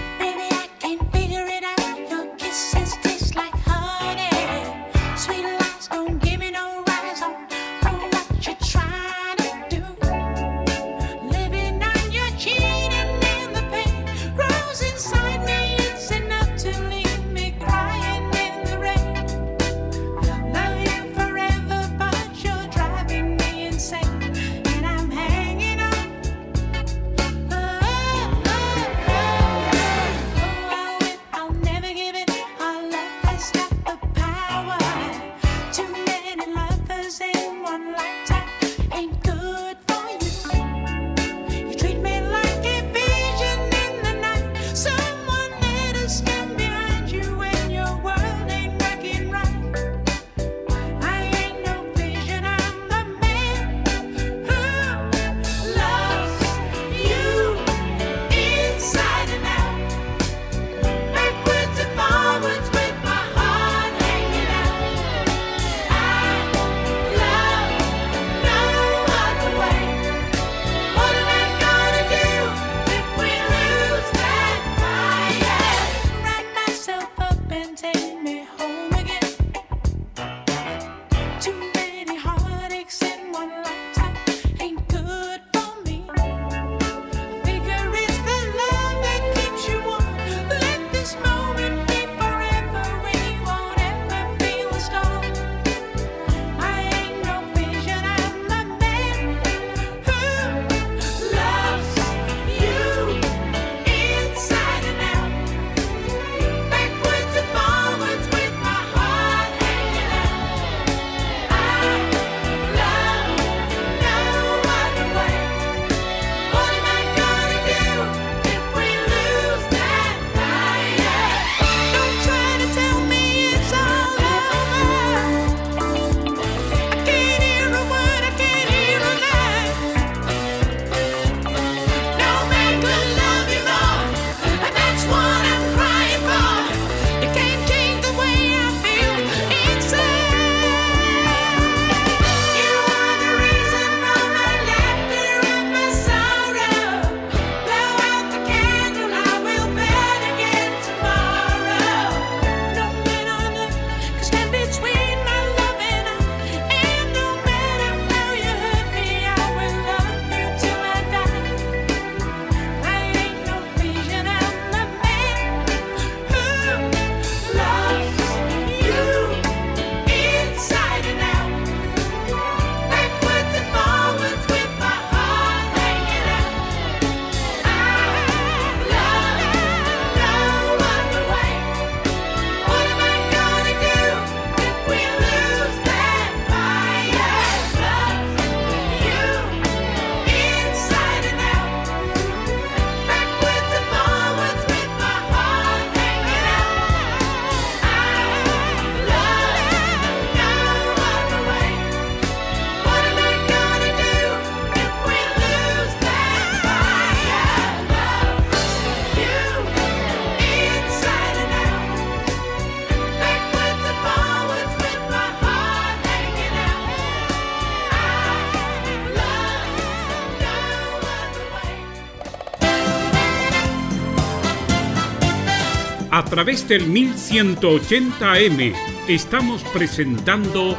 Través 226.36 226.68
del 226.68 226.86
1180M 226.92 228.74
estamos 229.08 229.62
presentando 229.72 230.76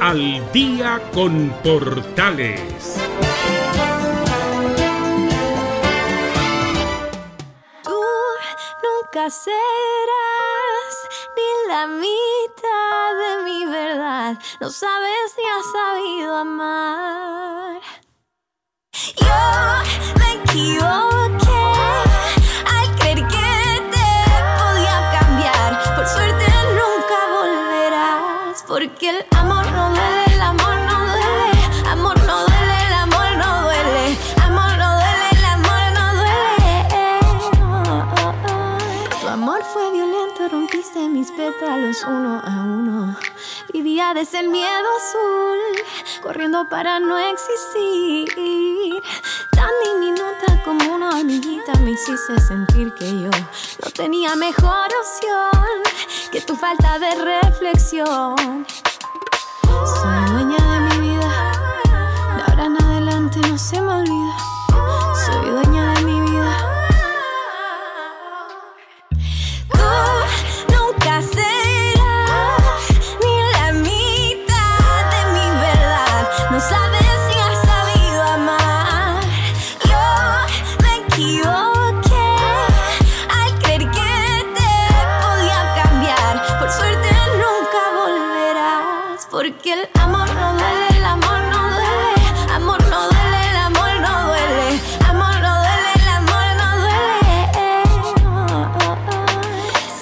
Al 0.00 0.50
Día 0.52 1.02
con 1.12 1.50
Portales. 1.62 2.96
Tú 7.84 8.00
nunca 8.84 9.28
serás 9.28 9.52
ni 11.36 11.68
la 11.68 11.86
mitad 11.88 13.16
de 13.20 13.44
mi 13.44 13.66
verdad. 13.66 14.38
No 14.62 14.70
sabes 14.70 15.36
ni 15.36 15.44
has 15.44 15.66
sabido 15.72 16.36
amar. 16.38 17.82
Yo 19.20 19.40
me 20.18 20.28
equivoqué. 20.42 21.75
Pétalos 41.76 42.04
uno 42.04 42.40
a 42.44 42.62
uno. 42.62 43.16
Vivía 43.72 44.14
de 44.14 44.22
ese 44.22 44.42
miedo 44.42 44.88
azul, 44.96 45.58
corriendo 46.22 46.68
para 46.68 46.98
no 47.00 47.18
existir. 47.18 49.02
Tan 49.50 49.70
diminuta 49.84 50.62
como 50.64 50.94
una 50.94 51.10
hormiguita 51.10 51.72
me 51.80 51.90
hiciste 51.92 52.40
sentir 52.40 52.92
que 52.94 53.22
yo 53.22 53.30
no 53.30 53.90
tenía 53.94 54.34
mejor 54.36 54.88
opción 55.00 55.82
que 56.32 56.40
tu 56.40 56.56
falta 56.56 56.98
de 56.98 57.14
reflexión. 57.42 58.66
Soy 59.66 60.32
dueña 60.32 60.56
de 60.72 60.80
mi 60.80 61.08
vida, 61.08 61.52
de 62.36 62.42
ahora 62.42 62.64
en 62.66 62.82
adelante 62.82 63.40
no 63.40 63.58
se 63.58 63.80
me 63.80 63.92
olvida. 63.92 64.25
Porque 89.56 89.72
el 89.72 89.88
amor 90.02 90.28
no 90.34 90.52
duele, 90.52 90.86
el 90.98 91.04
amor 91.04 91.40
no 91.50 91.70
duele. 91.70 92.14
Amor 92.52 92.82
no 92.90 93.08
duele, 93.08 93.38
el 93.50 93.56
amor 93.56 94.00
no 94.00 94.26
duele. 94.26 94.80
Amor 95.08 95.40
no 95.40 95.52
duele, 95.64 95.90
el 95.94 96.08
amor 96.20 96.46
no 96.60 96.68
duele. 96.82 97.30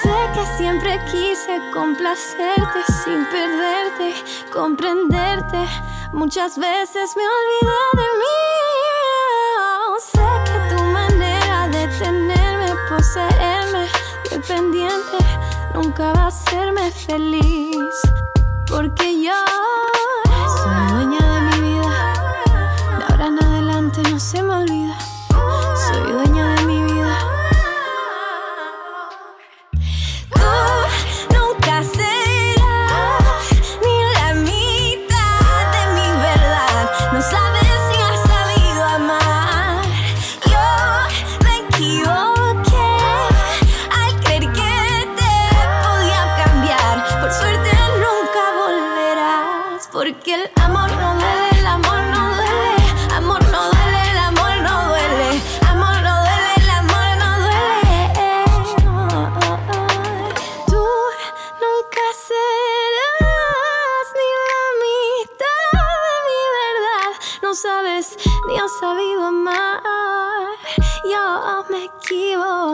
Sé 0.02 0.16
que 0.34 0.44
siempre 0.56 1.00
quise 1.12 1.60
complacerte 1.72 2.80
sin 3.04 3.24
perderte, 3.26 4.14
comprenderte. 4.52 5.68
Muchas 6.12 6.58
veces 6.58 7.16
me 7.16 7.22
olvidé 7.22 7.82
de 8.00 8.08
mí. 8.20 8.40
Sé 10.00 10.26
que 10.46 10.74
tu 10.74 10.82
manera 10.82 11.68
de 11.68 11.86
tenerme, 12.02 12.74
poseerme, 12.88 13.86
dependiente, 14.30 15.18
nunca 15.74 16.12
va 16.12 16.24
a 16.24 16.26
hacerme 16.26 16.90
feliz. 16.90 18.13
Porque 18.74 19.22
yo 19.22 19.30
soy 20.48 20.92
dueña 20.92 21.20
de 21.20 21.60
mi 21.60 21.74
vida. 21.74 22.12
De 22.98 23.04
ahora 23.04 23.26
en 23.28 23.38
adelante 23.38 24.02
no 24.10 24.18
se 24.18 24.42
me 24.42 24.52
olvida. 24.52 24.98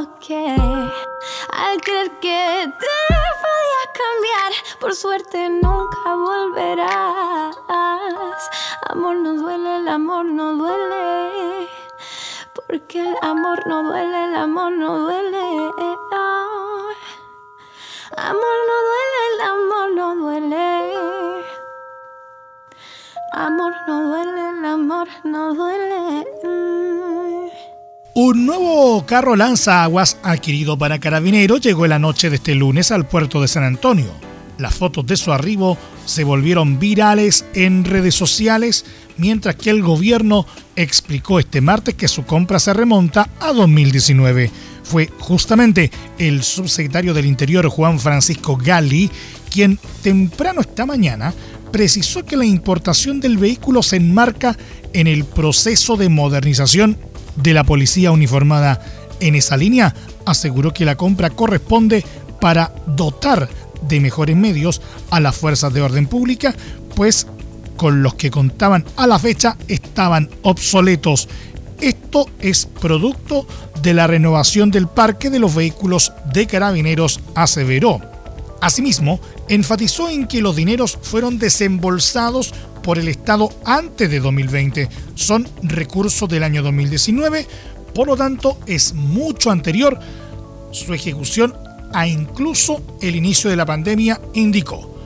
Equivoqué 0.01 0.57
al 1.53 1.81
creer 1.81 2.11
que 2.21 2.73
te 2.79 2.87
podía 3.43 3.83
cambiar. 4.01 4.53
Por 4.81 4.95
suerte 4.95 5.49
nunca 5.49 6.15
volverás. 6.15 7.57
Amor 8.89 9.17
no 9.17 9.35
duele, 9.35 9.77
el 9.77 9.89
amor 9.89 10.25
no 10.25 10.55
duele. 10.55 11.69
Porque 12.55 13.01
el 13.01 13.17
amor 13.23 13.67
no 13.67 13.83
duele, 13.83 14.25
el 14.25 14.37
amor 14.37 14.73
no 14.73 14.99
duele. 14.99 15.73
Amor 18.17 18.57
no 18.69 18.77
duele, 18.89 19.21
el 19.33 19.41
amor 19.41 19.91
no 19.95 20.17
duele. 20.17 21.45
Amor 23.33 23.73
no 23.87 24.03
duele, 24.09 24.51
el 24.51 24.65
amor 24.65 25.09
no 25.25 25.55
duele. 25.55 26.00
Un 28.31 28.47
nuevo 28.47 29.05
carro 29.07 29.35
lanzaguas 29.35 30.16
adquirido 30.22 30.78
para 30.78 31.01
carabineros 31.01 31.61
llegó 31.61 31.89
la 31.89 31.99
noche 31.99 32.31
de 32.31 32.37
este 32.37 32.55
lunes 32.55 32.93
al 32.93 33.05
puerto 33.05 33.43
de 33.43 33.49
San 33.49 33.64
Antonio. 33.64 34.07
Las 34.57 34.76
fotos 34.76 35.05
de 35.05 35.16
su 35.16 35.33
arribo 35.33 35.76
se 36.07 36.22
volvieron 36.22 36.78
virales 36.78 37.45
en 37.55 37.85
redes 37.85 38.14
sociales, 38.14 38.85
mientras 39.16 39.57
que 39.57 39.70
el 39.70 39.83
gobierno 39.83 40.47
explicó 40.76 41.41
este 41.41 41.61
martes 41.61 41.97
que 41.97 42.07
su 42.07 42.24
compra 42.24 42.61
se 42.61 42.72
remonta 42.72 43.28
a 43.41 43.53
2019. 43.53 44.49
Fue 44.85 45.11
justamente 45.18 45.91
el 46.16 46.45
subsecretario 46.45 47.12
del 47.12 47.26
Interior 47.26 47.66
Juan 47.66 47.99
Francisco 47.99 48.57
Gali 48.57 49.11
quien 49.51 49.76
temprano 50.05 50.61
esta 50.61 50.87
mañana 50.87 51.35
precisó 51.72 52.24
que 52.24 52.37
la 52.37 52.45
importación 52.45 53.18
del 53.18 53.39
vehículo 53.39 53.83
se 53.83 53.97
enmarca 53.97 54.57
en 54.93 55.09
el 55.09 55.24
proceso 55.24 55.97
de 55.97 56.09
modernización 56.09 56.97
de 57.43 57.55
la 57.55 57.64
policía 57.64 58.11
uniformada. 58.11 58.80
En 59.20 59.34
esa 59.34 59.57
línea 59.57 59.95
aseguró 60.24 60.72
que 60.72 60.84
la 60.84 60.97
compra 60.97 61.30
corresponde 61.30 62.05
para 62.41 62.72
dotar 62.86 63.49
de 63.88 64.01
mejores 64.01 64.36
medios 64.36 64.80
a 65.11 65.20
las 65.20 65.36
fuerzas 65.36 65.72
de 65.72 65.82
orden 65.82 66.07
pública, 66.07 66.55
pues 66.95 67.26
con 67.76 68.03
los 68.03 68.14
que 68.14 68.30
contaban 68.30 68.84
a 68.97 69.07
la 69.07 69.18
fecha 69.18 69.57
estaban 69.68 70.28
obsoletos. 70.43 71.28
Esto 71.80 72.28
es 72.38 72.66
producto 72.66 73.47
de 73.82 73.95
la 73.95 74.07
renovación 74.07 74.70
del 74.70 74.86
parque 74.86 75.30
de 75.30 75.38
los 75.38 75.55
vehículos 75.55 76.12
de 76.32 76.47
carabineros, 76.47 77.20
aseveró. 77.34 78.01
Asimismo, 78.61 79.20
enfatizó 79.49 80.11
en 80.11 80.26
que 80.26 80.43
los 80.43 80.57
dineros 80.57 80.99
fueron 81.01 81.38
desembolsados 81.38 82.53
por 82.83 82.99
el 82.99 83.09
Estado 83.09 83.53
antes 83.64 84.11
de 84.11 84.20
2020. 84.20 84.89
Son 85.14 85.47
recursos 85.62 86.28
del 86.28 86.43
año 86.43 86.62
2019, 86.62 87.47
por 87.95 88.09
lo 88.09 88.16
tanto 88.16 88.59
es 88.66 88.95
mucho 88.95 89.51
anterior 89.51 89.99
su 90.70 90.95
ejecución 90.95 91.55
a 91.93 92.07
incluso 92.07 92.83
el 93.01 93.16
inicio 93.16 93.51
de 93.51 93.57
la 93.57 93.66
pandemia, 93.66 94.20
indicó. 94.35 94.97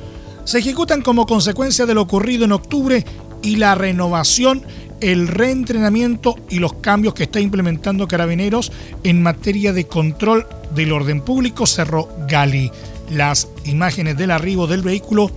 Se 0.45 0.59
ejecutan 0.59 1.03
como 1.03 1.27
consecuencia 1.27 1.87
de 1.87 1.95
lo 1.95 2.03
ocurrido 2.03 2.45
en 2.45 2.53
octubre 2.53 3.05
y 3.43 3.57
la 3.57 3.75
renovación, 3.75 4.63
el 5.01 5.29
reentrenamiento 5.29 6.37
y 6.51 6.59
los 6.59 6.75
cambios 6.75 7.15
que 7.15 7.25
está 7.25 7.41
implementando 7.41 8.07
Carabineros 8.07 8.73
en 9.03 9.23
materia 9.23 9.73
de 9.73 9.87
control 9.87 10.47
del 10.75 10.93
orden 10.93 11.23
público, 11.23 11.67
cerró 11.67 12.09
Gali. 12.29 12.71
Las 13.11 13.49
imágenes 13.65 14.17
del 14.17 14.31
arribo 14.31 14.67
del 14.67 14.83
vehículo 14.83 15.31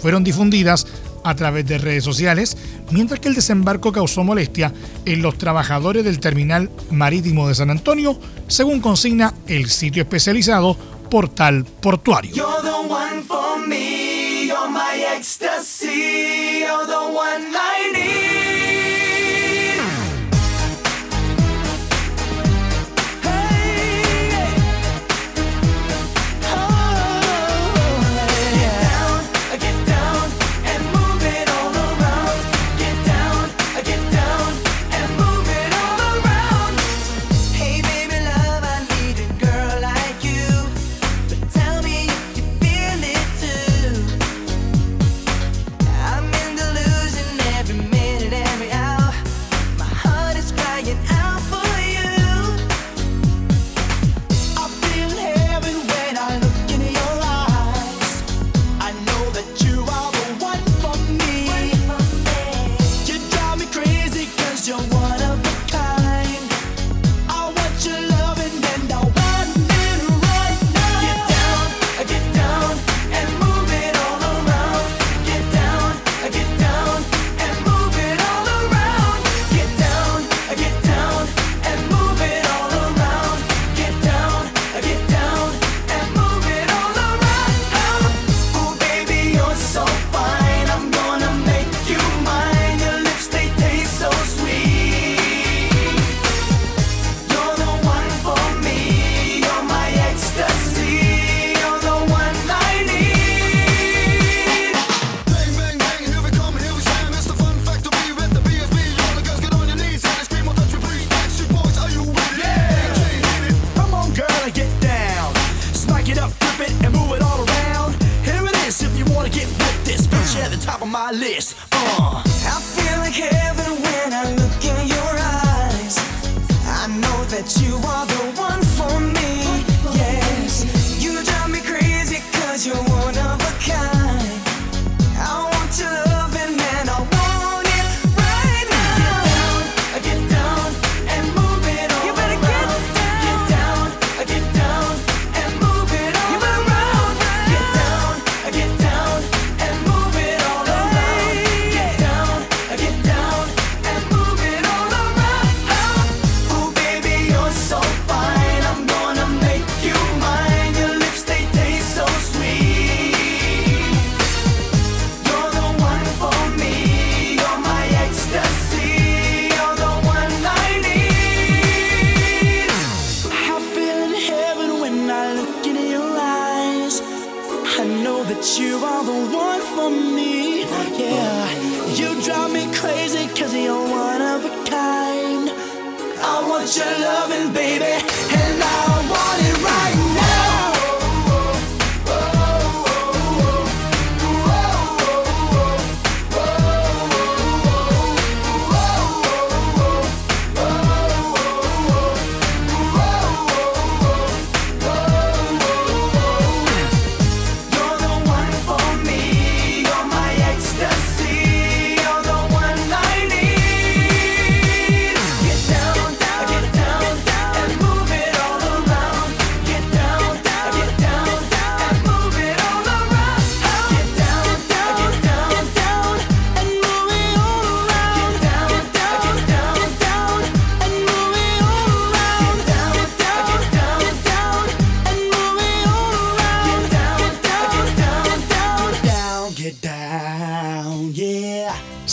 fueron 0.00 0.24
difundidas 0.24 0.86
a 1.24 1.34
través 1.34 1.66
de 1.66 1.78
redes 1.78 2.04
sociales, 2.04 2.56
mientras 2.90 3.18
que 3.18 3.28
el 3.28 3.34
desembarco 3.34 3.92
causó 3.92 4.22
molestia 4.22 4.72
en 5.04 5.22
los 5.22 5.38
trabajadores 5.38 6.04
del 6.04 6.20
terminal 6.20 6.70
marítimo 6.90 7.48
de 7.48 7.54
San 7.54 7.70
Antonio, 7.70 8.18
según 8.46 8.80
consigna 8.80 9.34
el 9.46 9.68
sitio 9.70 10.02
especializado 10.02 10.76
portal 11.10 11.64
portuario. 11.64 12.34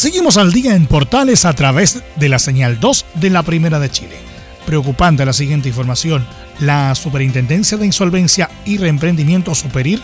Seguimos 0.01 0.37
al 0.37 0.51
día 0.51 0.75
en 0.75 0.87
Portales 0.87 1.45
a 1.45 1.53
través 1.53 2.01
de 2.15 2.27
la 2.27 2.39
señal 2.39 2.79
2 2.79 3.05
de 3.21 3.29
la 3.29 3.43
Primera 3.43 3.79
de 3.79 3.91
Chile. 3.91 4.17
Preocupante 4.65 5.23
la 5.27 5.31
siguiente 5.31 5.69
información. 5.69 6.25
La 6.59 6.95
Superintendencia 6.95 7.77
de 7.77 7.85
Insolvencia 7.85 8.49
y 8.65 8.77
Reemprendimiento 8.77 9.53
Superir 9.53 10.01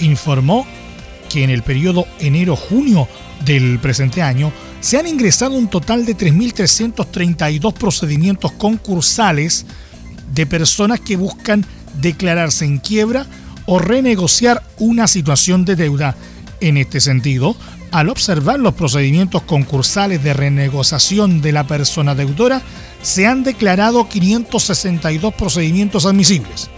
informó 0.00 0.66
que 1.28 1.44
en 1.44 1.50
el 1.50 1.62
periodo 1.62 2.06
enero-junio 2.18 3.08
del 3.44 3.78
presente 3.78 4.22
año 4.22 4.54
se 4.80 4.96
han 4.96 5.06
ingresado 5.06 5.52
un 5.52 5.68
total 5.68 6.06
de 6.06 6.16
3.332 6.16 7.74
procedimientos 7.74 8.52
concursales 8.52 9.66
de 10.32 10.46
personas 10.46 10.98
que 11.00 11.16
buscan 11.16 11.62
declararse 12.00 12.64
en 12.64 12.78
quiebra 12.78 13.26
o 13.66 13.80
renegociar 13.80 14.62
una 14.78 15.06
situación 15.06 15.66
de 15.66 15.76
deuda. 15.76 16.16
En 16.62 16.78
este 16.78 17.02
sentido, 17.02 17.54
al 17.90 18.08
observar 18.08 18.58
los 18.58 18.74
procedimientos 18.74 19.42
concursales 19.42 20.22
de 20.22 20.34
renegociación 20.34 21.40
de 21.40 21.52
la 21.52 21.66
persona 21.66 22.14
deudora, 22.14 22.62
se 23.02 23.26
han 23.26 23.44
declarado 23.44 24.08
562 24.08 25.34
procedimientos 25.34 26.06
admisibles. 26.06 26.68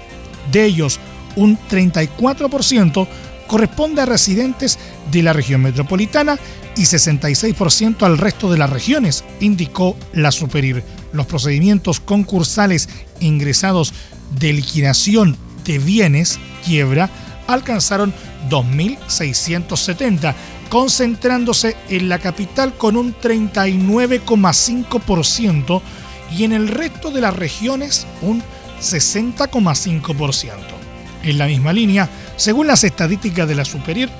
De 0.52 0.64
ellos, 0.64 1.00
un 1.36 1.58
34% 1.58 3.06
corresponde 3.46 4.02
a 4.02 4.06
residentes 4.06 4.78
de 5.10 5.22
la 5.22 5.32
región 5.32 5.62
metropolitana 5.62 6.38
y 6.76 6.82
66% 6.82 8.02
al 8.02 8.18
resto 8.18 8.50
de 8.50 8.58
las 8.58 8.70
regiones, 8.70 9.24
indicó 9.40 9.96
la 10.12 10.30
Superir. 10.30 10.84
Los 11.12 11.26
procedimientos 11.26 11.98
concursales 11.98 12.88
ingresados 13.20 13.94
de 14.38 14.52
liquidación 14.52 15.36
de 15.64 15.78
bienes, 15.78 16.38
quiebra, 16.64 17.10
alcanzaron 17.48 18.12
2.670, 18.48 20.34
concentrándose 20.68 21.76
en 21.88 22.08
la 22.08 22.18
capital 22.18 22.74
con 22.74 22.96
un 22.96 23.14
39,5% 23.14 25.80
y 26.36 26.42
en 26.44 26.52
el 26.52 26.68
resto 26.68 27.10
de 27.10 27.20
las 27.20 27.34
regiones 27.34 28.06
un 28.22 28.42
60,5%. 28.80 30.52
En 31.24 31.38
la 31.38 31.46
misma 31.46 31.72
línea, 31.72 32.08
según 32.36 32.68
las 32.68 32.84
estadísticas 32.84 33.48
de 33.48 33.54
la 33.54 33.64
Superior, 33.64 34.10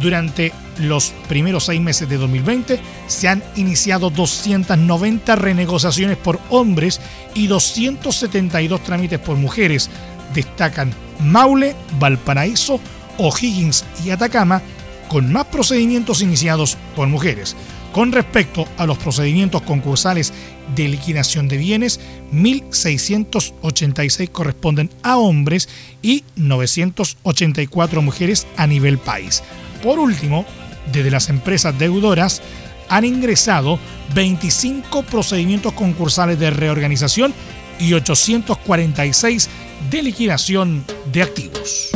durante 0.00 0.52
los 0.78 1.12
primeros 1.28 1.64
seis 1.64 1.80
meses 1.80 2.08
de 2.08 2.18
2020 2.18 2.80
se 3.08 3.28
han 3.28 3.42
iniciado 3.56 4.10
290 4.10 5.34
renegociaciones 5.34 6.16
por 6.16 6.38
hombres 6.50 7.00
y 7.34 7.48
272 7.48 8.82
trámites 8.82 9.18
por 9.18 9.36
mujeres. 9.36 9.90
Destacan 10.34 10.92
Maule, 11.20 11.74
Valparaíso, 11.98 12.80
O'Higgins 13.16 13.84
y 14.04 14.10
Atacama, 14.10 14.62
con 15.08 15.32
más 15.32 15.46
procedimientos 15.46 16.22
iniciados 16.22 16.76
por 16.94 17.08
mujeres. 17.08 17.56
Con 17.92 18.12
respecto 18.12 18.68
a 18.76 18.86
los 18.86 18.98
procedimientos 18.98 19.62
concursales 19.62 20.32
de 20.76 20.88
liquidación 20.88 21.48
de 21.48 21.56
bienes, 21.56 21.98
1.686 22.32 24.30
corresponden 24.30 24.90
a 25.02 25.16
hombres 25.16 25.68
y 26.02 26.22
984 26.36 28.02
mujeres 28.02 28.46
a 28.56 28.66
nivel 28.66 28.98
país. 28.98 29.42
Por 29.82 29.98
último, 29.98 30.44
desde 30.92 31.10
las 31.10 31.28
empresas 31.30 31.78
deudoras 31.78 32.42
han 32.88 33.04
ingresado 33.04 33.78
25 34.14 35.02
procedimientos 35.04 35.72
concursales 35.72 36.38
de 36.38 36.50
reorganización 36.50 37.34
y 37.78 37.92
846 37.94 39.48
de 39.90 40.02
liquidación 40.02 40.84
de 41.12 41.22
activos. 41.22 41.90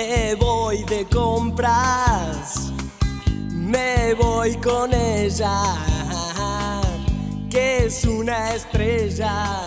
Me 0.00 0.36
voy 0.36 0.84
de 0.84 1.04
compras, 1.06 2.72
me 3.50 4.14
voy 4.14 4.54
con 4.58 4.94
ella, 4.94 5.74
que 7.50 7.86
es 7.86 8.04
una 8.04 8.54
estrella. 8.54 9.66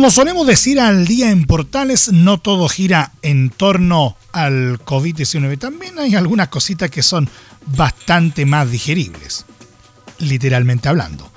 Como 0.00 0.10
solemos 0.10 0.46
decir 0.46 0.80
al 0.80 1.06
día 1.06 1.30
en 1.30 1.44
Portales, 1.44 2.10
no 2.10 2.38
todo 2.38 2.70
gira 2.70 3.12
en 3.20 3.50
torno 3.50 4.16
al 4.32 4.82
COVID-19. 4.82 5.58
También 5.58 5.98
hay 5.98 6.14
algunas 6.14 6.48
cositas 6.48 6.90
que 6.90 7.02
son 7.02 7.28
bastante 7.76 8.46
más 8.46 8.70
digeribles, 8.70 9.44
literalmente 10.18 10.88
hablando. 10.88 11.30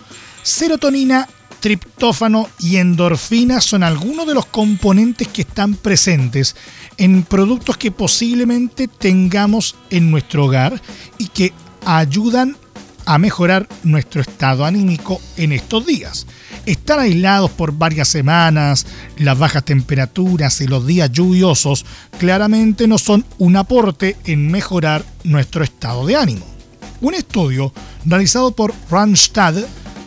Serotonina, 0.44 1.28
triptófano 1.60 2.48
y 2.58 2.78
endorfina 2.78 3.60
son 3.60 3.84
algunos 3.84 4.26
de 4.28 4.34
los 4.34 4.46
componentes 4.46 5.28
que 5.28 5.42
están 5.42 5.74
presentes 5.74 6.56
en 6.96 7.24
productos 7.24 7.76
que 7.76 7.92
posiblemente 7.92 8.88
tengamos 8.88 9.76
en 9.90 10.10
nuestro 10.10 10.46
hogar 10.46 10.82
y 11.18 11.28
que 11.28 11.52
ayudan 11.86 12.56
a 13.06 13.18
mejorar 13.18 13.68
nuestro 13.84 14.22
estado 14.22 14.64
anímico 14.64 15.20
en 15.36 15.52
estos 15.52 15.86
días. 15.86 16.26
Estar 16.66 16.98
aislados 17.00 17.52
por 17.52 17.74
varias 17.74 18.08
semanas, 18.08 18.86
las 19.18 19.38
bajas 19.38 19.66
temperaturas 19.66 20.62
y 20.62 20.68
los 20.68 20.88
días 20.88 21.12
lluviosos 21.12 21.86
claramente 22.18 22.88
no 22.88 22.98
son 22.98 23.26
un 23.38 23.58
aporte 23.58 24.16
en 24.24 24.50
mejorar 24.50 25.04
nuestro 25.26 25.64
estado 25.64 26.06
de 26.06 26.16
ánimo. 26.16 26.46
Un 27.02 27.16
estudio 27.16 27.74
realizado 28.06 28.52
por 28.52 28.74
Randstad 28.90 29.56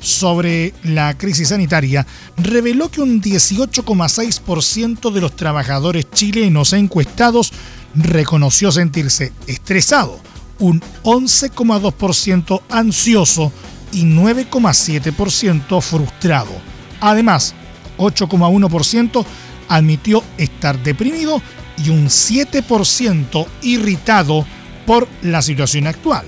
sobre 0.00 0.72
la 0.82 1.18
crisis 1.18 1.48
sanitaria 1.48 2.06
reveló 2.38 2.90
que 2.90 3.02
un 3.02 3.20
18,6% 3.20 5.10
de 5.10 5.20
los 5.20 5.36
trabajadores 5.36 6.10
chilenos 6.10 6.72
encuestados 6.72 7.52
reconoció 7.94 8.72
sentirse 8.72 9.32
estresado, 9.46 10.18
un 10.58 10.80
11,2% 11.02 12.62
ansioso 12.70 13.52
y 13.92 14.04
9,7% 14.04 15.80
frustrado. 15.80 16.52
Además, 17.00 17.54
8,1% 17.98 19.24
admitió 19.68 20.22
estar 20.38 20.78
deprimido 20.82 21.40
y 21.84 21.90
un 21.90 22.06
7% 22.06 23.46
irritado 23.62 24.46
por 24.86 25.08
la 25.22 25.42
situación 25.42 25.86
actual. 25.86 26.24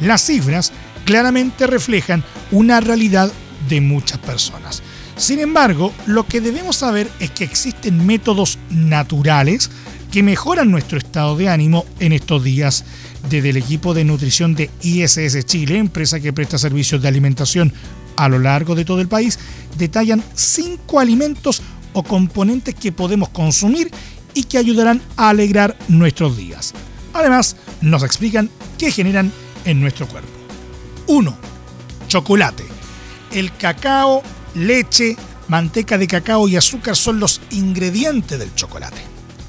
Las 0.00 0.22
cifras 0.22 0.72
claramente 1.04 1.66
reflejan 1.66 2.24
una 2.50 2.80
realidad 2.80 3.30
de 3.68 3.80
muchas 3.80 4.18
personas. 4.18 4.82
Sin 5.16 5.38
embargo, 5.40 5.92
lo 6.04 6.26
que 6.26 6.40
debemos 6.40 6.76
saber 6.76 7.10
es 7.20 7.30
que 7.30 7.44
existen 7.44 8.06
métodos 8.06 8.58
naturales 8.70 9.70
que 10.16 10.22
mejoran 10.22 10.70
nuestro 10.70 10.96
estado 10.96 11.36
de 11.36 11.50
ánimo 11.50 11.84
en 12.00 12.14
estos 12.14 12.42
días 12.42 12.86
desde 13.28 13.50
el 13.50 13.58
equipo 13.58 13.92
de 13.92 14.02
nutrición 14.02 14.54
de 14.54 14.70
ISS 14.80 15.44
Chile, 15.44 15.76
empresa 15.76 16.20
que 16.20 16.32
presta 16.32 16.56
servicios 16.56 17.02
de 17.02 17.08
alimentación 17.08 17.70
a 18.16 18.26
lo 18.30 18.38
largo 18.38 18.74
de 18.74 18.86
todo 18.86 19.02
el 19.02 19.08
país, 19.08 19.38
detallan 19.76 20.24
cinco 20.32 21.00
alimentos 21.00 21.60
o 21.92 22.02
componentes 22.02 22.74
que 22.74 22.92
podemos 22.92 23.28
consumir 23.28 23.90
y 24.32 24.44
que 24.44 24.56
ayudarán 24.56 25.02
a 25.18 25.28
alegrar 25.28 25.76
nuestros 25.88 26.34
días. 26.34 26.72
Además, 27.12 27.56
nos 27.82 28.02
explican 28.02 28.48
qué 28.78 28.90
generan 28.90 29.30
en 29.66 29.82
nuestro 29.82 30.08
cuerpo. 30.08 30.30
1. 31.08 31.36
Chocolate. 32.08 32.64
El 33.32 33.54
cacao, 33.54 34.22
leche, 34.54 35.14
manteca 35.48 35.98
de 35.98 36.06
cacao 36.06 36.48
y 36.48 36.56
azúcar 36.56 36.96
son 36.96 37.20
los 37.20 37.42
ingredientes 37.50 38.38
del 38.38 38.54
chocolate, 38.54 39.02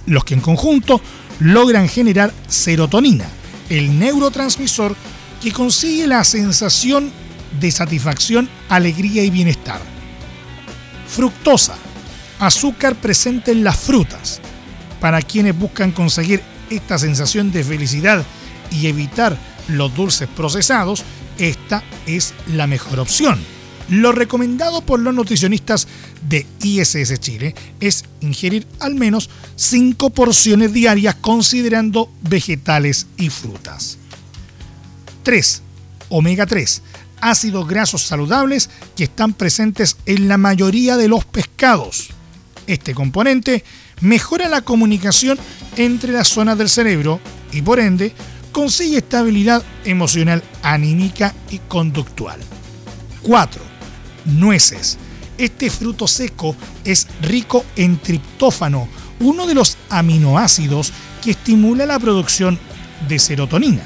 los 0.08 0.26
que 0.26 0.34
en 0.34 0.42
conjunto 0.42 1.00
logran 1.40 1.88
generar 1.88 2.34
serotonina, 2.48 3.28
el 3.70 4.00
neurotransmisor 4.00 4.96
que 5.42 5.52
consigue 5.52 6.08
la 6.08 6.24
sensación 6.24 7.12
de 7.60 7.70
satisfacción, 7.72 8.50
alegría 8.70 9.24
y 9.24 9.30
bienestar. 9.30 9.80
Fructosa, 11.08 11.76
azúcar 12.40 12.96
presente 12.96 13.52
en 13.52 13.64
las 13.64 13.78
frutas. 13.78 14.42
Para 15.00 15.22
quienes 15.22 15.58
buscan 15.58 15.92
conseguir 15.92 16.42
esta 16.70 16.98
sensación 16.98 17.52
de 17.52 17.64
felicidad 17.64 18.26
y 18.72 18.88
evitar 18.88 19.38
los 19.68 19.94
dulces 19.94 20.28
procesados, 20.28 21.04
esta 21.38 21.84
es 22.08 22.34
la 22.48 22.66
mejor 22.66 23.00
opción. 23.00 23.57
Lo 23.90 24.12
recomendado 24.12 24.82
por 24.82 25.00
los 25.00 25.14
nutricionistas 25.14 25.88
de 26.28 26.46
ISS 26.62 27.20
Chile 27.20 27.56
es 27.80 28.04
ingerir 28.20 28.68
al 28.80 28.96
menos 28.96 29.30
5 29.56 30.10
porciones 30.10 30.74
diarias 30.74 31.16
considerando 31.16 32.12
vegetales 32.22 33.08
y 33.18 33.30
frutas. 33.30 33.98
3. 35.24 35.62
Omega 36.10 36.46
3. 36.46 36.82
Ácidos 37.22 37.68
grasos 37.68 38.04
saludables 38.04 38.70
que 38.96 39.06
están 39.06 39.34
presentes 39.34 39.98
en 40.06 40.28
la 40.28 40.38
mayoría 40.38 40.98
de 40.98 41.08
los 41.08 41.24
pescados. 41.24 42.10
Este 42.68 42.94
componente 42.94 43.64
mejora 44.02 44.50
la 44.50 44.62
comunicación 44.62 45.40
entre 45.78 46.12
las 46.12 46.28
zonas 46.28 46.58
del 46.58 46.68
cerebro 46.68 47.22
y 47.54 47.62
por 47.62 47.80
ende 47.80 48.14
consigue 48.52 48.98
estabilidad 48.98 49.64
emocional, 49.86 50.44
anímica 50.62 51.34
y 51.50 51.60
conductual. 51.60 52.40
4 53.22 53.67
nueces. 54.28 54.98
Este 55.38 55.70
fruto 55.70 56.08
seco 56.08 56.56
es 56.84 57.08
rico 57.22 57.66
en 57.76 57.98
triptófano, 57.98 58.88
uno 59.20 59.46
de 59.46 59.56
los 59.56 59.78
aminoácidos 59.90 60.94
que 61.24 61.32
estimula 61.32 61.86
la 61.86 62.00
producción 62.00 62.60
de 63.08 63.20
serotonina. 63.20 63.84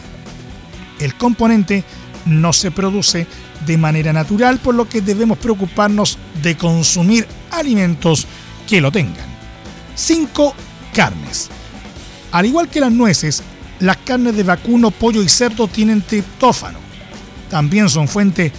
El 0.99 1.15
componente 1.15 1.83
no 2.25 2.53
se 2.53 2.71
produce 2.71 3.27
de 3.65 3.77
manera 3.77 4.13
natural, 4.13 4.59
por 4.59 4.75
lo 4.75 4.87
que 4.87 5.01
debemos 5.01 5.37
preocuparnos 5.37 6.17
de 6.41 6.55
consumir 6.55 7.27
alimentos 7.51 8.27
que 8.67 8.81
lo 8.81 8.91
tengan. 8.91 9.25
5. 9.95 10.55
Carnes. 10.93 11.49
Al 12.31 12.45
igual 12.45 12.69
que 12.69 12.79
las 12.79 12.91
nueces, 12.91 13.43
las 13.79 13.97
carnes 13.97 14.35
de 14.35 14.43
vacuno, 14.43 14.91
pollo 14.91 15.21
y 15.21 15.29
cerdo 15.29 15.67
tienen 15.67 16.01
triptófano. 16.01 16.79
También 17.49 17.89
son 17.89 18.07
fuente 18.07 18.51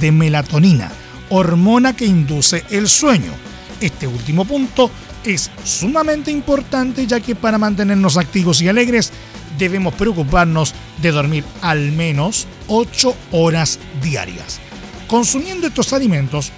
de 0.00 0.12
melatonina, 0.12 0.92
hormona 1.30 1.94
que 1.94 2.06
induce 2.06 2.64
el 2.70 2.88
sueño. 2.88 3.32
Este 3.80 4.06
último 4.06 4.44
punto 4.44 4.90
es 5.24 5.50
sumamente 5.64 6.30
importante 6.30 7.06
ya 7.06 7.20
que 7.20 7.34
para 7.34 7.58
mantenernos 7.58 8.16
activos 8.16 8.62
y 8.62 8.68
alegres 8.68 9.12
debemos 9.58 9.94
preocuparnos 9.94 10.74
de 11.02 11.10
dormir 11.10 11.44
al 11.62 11.92
menos 11.92 12.46
8 12.68 13.14
horas 13.32 13.78
diarias. 14.02 14.60
Consumiendo 15.08 15.66
estos 15.66 15.92
alimentos 15.92 16.52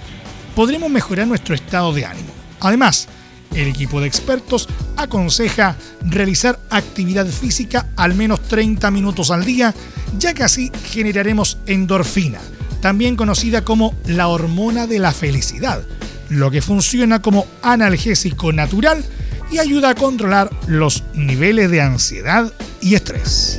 podremos 0.55 0.89
mejorar 0.89 1.27
nuestro 1.27 1.55
estado 1.55 1.93
de 1.93 2.05
ánimo. 2.05 2.29
Además, 2.59 3.07
el 3.55 3.67
equipo 3.67 3.99
de 3.99 4.07
expertos 4.07 4.67
aconseja 4.95 5.75
realizar 6.01 6.59
actividad 6.69 7.25
física 7.25 7.87
al 7.95 8.13
menos 8.13 8.41
30 8.41 8.91
minutos 8.91 9.31
al 9.31 9.45
día, 9.45 9.73
ya 10.17 10.33
que 10.33 10.43
así 10.43 10.71
generaremos 10.91 11.57
endorfina, 11.65 12.39
también 12.81 13.15
conocida 13.15 13.63
como 13.63 13.93
la 14.05 14.27
hormona 14.27 14.87
de 14.87 14.99
la 14.99 15.11
felicidad, 15.11 15.81
lo 16.29 16.51
que 16.51 16.61
funciona 16.61 17.21
como 17.21 17.45
analgésico 17.61 18.51
natural 18.53 19.03
y 19.51 19.57
ayuda 19.57 19.89
a 19.89 19.95
controlar 19.95 20.49
los 20.67 21.03
niveles 21.13 21.71
de 21.71 21.81
ansiedad 21.81 22.51
y 22.81 22.95
estrés. 22.95 23.57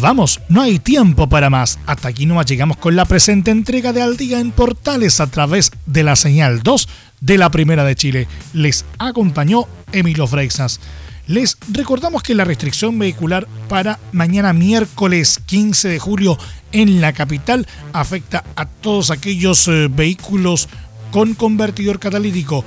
Vamos, 0.00 0.40
no 0.48 0.62
hay 0.62 0.78
tiempo 0.78 1.28
para 1.28 1.50
más. 1.50 1.78
Hasta 1.86 2.08
aquí 2.08 2.26
nomás 2.26 2.46
llegamos 2.46 2.76
con 2.76 2.96
la 2.96 3.04
presente 3.04 3.50
entrega 3.50 3.92
de 3.92 4.02
Al 4.02 4.16
Día 4.16 4.40
en 4.40 4.50
Portales 4.50 5.20
a 5.20 5.26
través 5.28 5.70
de 5.86 6.02
la 6.02 6.16
señal 6.16 6.62
2 6.62 6.88
de 7.20 7.38
la 7.38 7.50
Primera 7.50 7.84
de 7.84 7.94
Chile. 7.94 8.28
Les 8.52 8.84
acompañó 8.98 9.66
Emilio 9.92 10.26
Freixas. 10.26 10.80
Les 11.26 11.56
recordamos 11.70 12.22
que 12.22 12.34
la 12.34 12.44
restricción 12.44 12.98
vehicular 12.98 13.46
para 13.68 14.00
mañana 14.12 14.52
miércoles 14.52 15.40
15 15.46 15.88
de 15.88 15.98
julio 15.98 16.36
en 16.72 17.00
la 17.00 17.12
capital 17.12 17.66
afecta 17.92 18.42
a 18.56 18.66
todos 18.66 19.10
aquellos 19.10 19.68
eh, 19.68 19.88
vehículos 19.88 20.68
con 21.12 21.34
convertidor 21.34 21.98
catalítico 21.98 22.64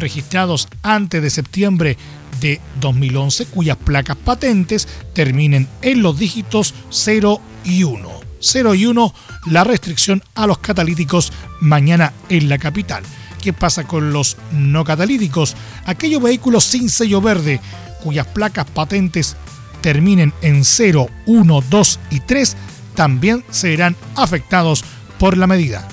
registrados 0.00 0.68
antes 0.82 1.22
de 1.22 1.30
septiembre 1.30 1.96
de 2.40 2.60
2011 2.80 3.46
cuyas 3.46 3.76
placas 3.76 4.16
patentes 4.16 4.88
terminen 5.14 5.68
en 5.82 6.02
los 6.02 6.18
dígitos 6.18 6.74
0 6.90 7.40
y 7.64 7.84
1. 7.84 8.08
0 8.40 8.74
y 8.74 8.86
1 8.86 9.14
la 9.46 9.64
restricción 9.64 10.22
a 10.34 10.46
los 10.46 10.58
catalíticos 10.58 11.32
mañana 11.60 12.12
en 12.28 12.48
la 12.48 12.58
capital. 12.58 13.02
¿Qué 13.42 13.52
pasa 13.52 13.84
con 13.84 14.12
los 14.12 14.36
no 14.52 14.84
catalíticos? 14.84 15.56
Aquellos 15.86 16.22
vehículos 16.22 16.64
sin 16.64 16.88
sello 16.90 17.20
verde 17.20 17.60
cuyas 18.02 18.26
placas 18.26 18.66
patentes 18.66 19.36
terminen 19.80 20.32
en 20.42 20.64
0, 20.64 21.08
1, 21.26 21.64
2 21.68 22.00
y 22.10 22.20
3 22.20 22.56
también 22.94 23.44
serán 23.50 23.96
afectados 24.16 24.84
por 25.18 25.36
la 25.36 25.46
medida. 25.46 25.86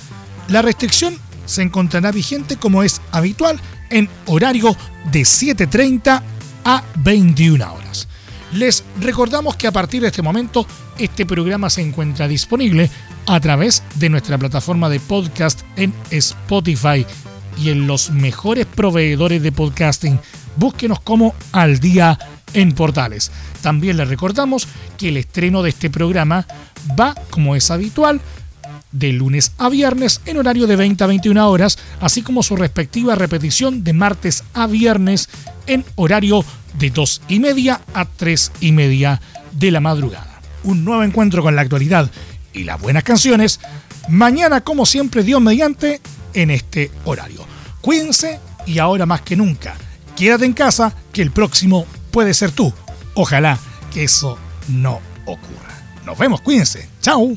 La 0.48 0.62
restricción 0.62 1.18
se 1.44 1.62
encontrará 1.62 2.10
vigente 2.10 2.56
como 2.56 2.82
es 2.82 3.00
habitual 3.12 3.60
en 3.90 4.08
horario 4.26 4.76
de 5.10 5.20
7.30 5.20 6.22
a 6.64 6.82
21 6.96 7.72
horas. 7.72 8.08
Les 8.52 8.84
recordamos 9.00 9.56
que 9.56 9.66
a 9.66 9.72
partir 9.72 10.02
de 10.02 10.08
este 10.08 10.22
momento 10.22 10.66
este 10.98 11.26
programa 11.26 11.68
se 11.68 11.82
encuentra 11.82 12.28
disponible 12.28 12.90
a 13.26 13.40
través 13.40 13.82
de 13.96 14.08
nuestra 14.08 14.38
plataforma 14.38 14.88
de 14.88 15.00
podcast 15.00 15.62
en 15.76 15.92
Spotify 16.10 17.04
y 17.58 17.70
en 17.70 17.86
los 17.86 18.10
mejores 18.10 18.66
proveedores 18.66 19.42
de 19.42 19.52
podcasting. 19.52 20.18
Búsquenos 20.56 21.00
como 21.00 21.34
Al 21.52 21.80
Día 21.80 22.18
en 22.54 22.72
Portales. 22.72 23.30
También 23.62 23.96
les 23.96 24.08
recordamos 24.08 24.68
que 24.96 25.08
el 25.08 25.16
estreno 25.16 25.62
de 25.62 25.70
este 25.70 25.90
programa 25.90 26.46
va, 26.98 27.14
como 27.30 27.56
es 27.56 27.70
habitual, 27.70 28.20
de 28.98 29.12
lunes 29.12 29.52
a 29.58 29.68
viernes 29.68 30.20
en 30.24 30.38
horario 30.38 30.66
de 30.66 30.76
20 30.76 31.04
a 31.04 31.06
21 31.06 31.48
horas, 31.48 31.78
así 32.00 32.22
como 32.22 32.42
su 32.42 32.56
respectiva 32.56 33.14
repetición 33.14 33.84
de 33.84 33.92
martes 33.92 34.44
a 34.54 34.66
viernes 34.66 35.28
en 35.66 35.84
horario 35.96 36.44
de 36.78 36.90
2 36.90 37.22
y 37.28 37.40
media 37.40 37.80
a 37.94 38.04
3 38.04 38.52
y 38.60 38.72
media 38.72 39.20
de 39.52 39.70
la 39.70 39.80
madrugada. 39.80 40.40
Un 40.64 40.84
nuevo 40.84 41.02
encuentro 41.02 41.42
con 41.42 41.56
la 41.56 41.62
actualidad 41.62 42.10
y 42.52 42.64
las 42.64 42.80
buenas 42.80 43.04
canciones, 43.04 43.60
mañana 44.08 44.62
como 44.62 44.86
siempre 44.86 45.22
Dios 45.22 45.40
mediante 45.40 46.00
en 46.34 46.50
este 46.50 46.90
horario. 47.04 47.44
Cuídense 47.80 48.40
y 48.66 48.78
ahora 48.78 49.06
más 49.06 49.20
que 49.22 49.36
nunca, 49.36 49.76
quédate 50.16 50.44
en 50.44 50.52
casa 50.52 50.94
que 51.12 51.22
el 51.22 51.30
próximo 51.30 51.86
puede 52.10 52.34
ser 52.34 52.50
tú. 52.50 52.72
Ojalá 53.14 53.58
que 53.92 54.04
eso 54.04 54.38
no 54.68 55.00
ocurra. 55.26 55.66
Nos 56.04 56.18
vemos, 56.18 56.40
cuídense. 56.40 56.88
Chao. 57.00 57.36